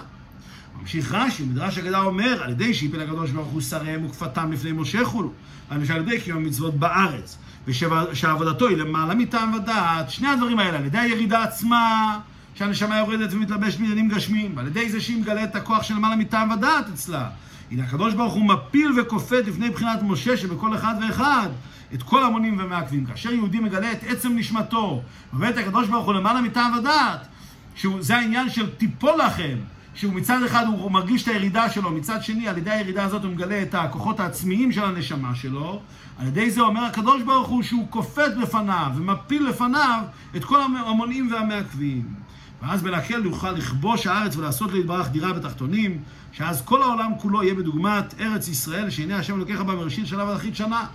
ממשיך 0.82 1.14
רש"י, 1.14 1.44
מדרש 1.44 1.78
הגדה 1.78 2.02
אומר, 2.02 2.44
על 2.44 2.52
ידי 2.52 2.74
שהפיל 2.74 3.02
הקדוש 3.02 3.32
ברוך 3.32 3.48
הוא 3.48 3.62
שריהם 3.62 4.06
וכפתם 4.06 4.52
לפני 4.52 4.72
משה 4.72 5.06
חולו, 5.06 5.32
על 5.70 5.82
ידי 5.82 6.22
קיום 6.22 6.38
המצוות 6.38 6.76
בארץ, 6.76 7.38
ושעבודתו 7.68 8.68
היא 8.68 8.78
למעלה 8.78 9.16
מטעם 9.16 9.54
ודעת, 9.54 10.10
שני 10.10 10.28
הדברים 10.28 10.60
האלה, 10.60 10.78
על 10.78 10.86
ידי 10.86 10.98
הירידה 10.98 11.44
עצמה, 11.44 12.20
שהנשמה 12.56 12.98
יורדת 12.98 13.34
ומתלבשת 13.34 13.80
בעניינים 13.80 14.10
גשמיים, 14.10 14.52
ועל 14.56 14.68
ידי 14.68 14.90
זה 14.90 15.02
שהיא 15.02 15.22
מגלה 15.22 15.44
את 15.44 15.56
הכוח 15.56 15.84
של 15.84 15.96
למעלה 15.96 16.16
מטעם 16.16 16.52
ודעת 16.52 16.86
אצלה. 16.94 17.30
הנה 17.72 17.84
הקדוש 17.84 18.14
ברוך 18.14 18.34
הוא 18.34 18.46
מפיל 18.46 19.00
וכופת 19.00 19.44
לפני 19.48 19.70
בחינת 19.70 20.00
משה 20.04 20.38
שבכל 20.38 20.76
אחד 20.76 20.96
ואחד 21.02 21.50
את 21.94 22.04
כל 22.04 22.24
המונים 22.24 22.58
ומעכבים. 22.60 23.06
כאשר 23.06 23.34
יהודי 23.34 23.60
מגלה 23.60 23.92
את 23.92 24.04
עצם 24.08 24.36
נשמתו, 24.36 25.02
ובאמת 25.34 25.58
הקדוש 25.58 25.88
ברוך 25.88 26.06
הוא 26.06 26.14
למעלה 26.14 26.42
מטעם 26.42 26.74
ודעת, 26.74 27.28
שזה 27.76 28.16
העניין 28.16 28.50
של 28.50 28.70
תיפול 28.70 29.14
לכם, 29.26 29.58
שהוא 29.96 30.14
מצד 30.14 30.44
אחד 30.46 30.66
הוא 30.68 30.92
מרגיש 30.92 31.24
את 31.24 31.28
הירידה 31.28 31.70
שלו, 31.70 31.92
מצד 31.92 32.24
שני 32.24 32.48
על 32.48 32.58
ידי 32.58 32.72
הירידה 32.72 33.04
הזאת 33.04 33.24
הוא 33.24 33.32
מגלה 33.32 33.62
את 33.62 33.76
הכוחות 33.76 34.20
העצמיים 34.20 34.72
של 34.72 34.84
הנשמה 34.84 35.36
שלו, 35.36 35.82
על 36.20 36.28
ידי 36.28 36.52
זה 36.52 36.62
אומר 36.62 36.84
הקדוש 36.84 37.22
ברוך 37.22 37.48
הוא 37.48 37.64
שהוא 37.64 37.88
כופת 37.90 38.32
בפניו 38.42 38.92
ומפיל 38.96 39.48
לפניו 39.48 40.04
את 40.36 40.44
כל 40.44 40.62
המונעים 40.62 41.32
והמעכבים. 41.32 42.23
ואז 42.64 42.82
בלהקל 42.82 43.26
יוכל 43.26 43.52
לכבוש 43.52 44.08
הארץ 44.08 44.36
ולעשות 44.36 44.72
להתברך 44.72 45.10
דירה 45.10 45.34
בתחתונים, 45.34 45.98
שאז 46.32 46.62
כל 46.62 46.84
העולם 46.84 47.12
כולו 47.18 47.44
יהיה 47.44 47.56
בדוגמת 47.56 48.14
ארץ 48.20 48.48
ישראל, 48.48 48.90
שהנה 48.90 49.18
השם 49.18 49.40
לוקח 49.40 49.62
בה 49.62 49.76
מראשית 49.76 50.08
שנה 50.08 50.24
ועד 50.24 50.56
שנה. 50.56 50.86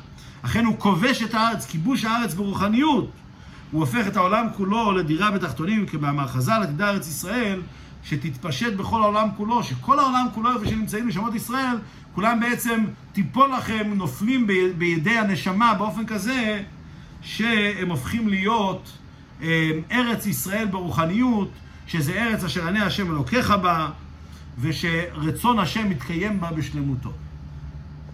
אכן 0.43 0.65
הוא 0.65 0.79
כובש 0.79 1.23
את 1.23 1.35
הארץ, 1.35 1.67
כיבוש 1.67 2.05
הארץ 2.05 2.35
ברוחניות. 2.35 3.11
הוא 3.71 3.81
הופך 3.81 4.07
את 4.07 4.17
העולם 4.17 4.47
כולו 4.57 4.93
לדירה 4.93 5.31
בתחתונים, 5.31 5.87
כמאמר 5.87 6.27
חז"ל, 6.27 6.61
עתידה 6.63 6.91
ארץ 6.91 7.09
ישראל, 7.09 7.61
שתתפשט 8.05 8.73
בכל 8.73 9.03
העולם 9.03 9.29
כולו, 9.37 9.63
שכל 9.63 9.99
העולם 9.99 10.27
כולו, 10.35 10.53
איפה 10.55 10.67
שנמצאים 10.67 11.09
נשמות 11.09 11.35
ישראל, 11.35 11.77
כולם 12.15 12.41
בעצם 12.41 12.85
תיפול 13.13 13.53
לכם, 13.59 13.93
נופלים 13.95 14.47
בידי 14.79 15.19
הנשמה 15.19 15.75
באופן 15.75 16.07
כזה, 16.07 16.63
שהם 17.23 17.89
הופכים 17.91 18.29
להיות 18.29 18.93
ארץ 19.93 20.27
ישראל 20.27 20.67
ברוחניות, 20.67 21.51
שזה 21.87 22.13
ארץ 22.13 22.45
אשר 22.45 22.67
ענה 22.67 22.87
השם 22.87 23.11
אלוקיך 23.11 23.51
בה, 23.51 23.91
ושרצון 24.61 25.59
השם 25.59 25.91
מתקיים 25.91 26.41
בה 26.41 26.51
בשלמותו. 26.53 27.11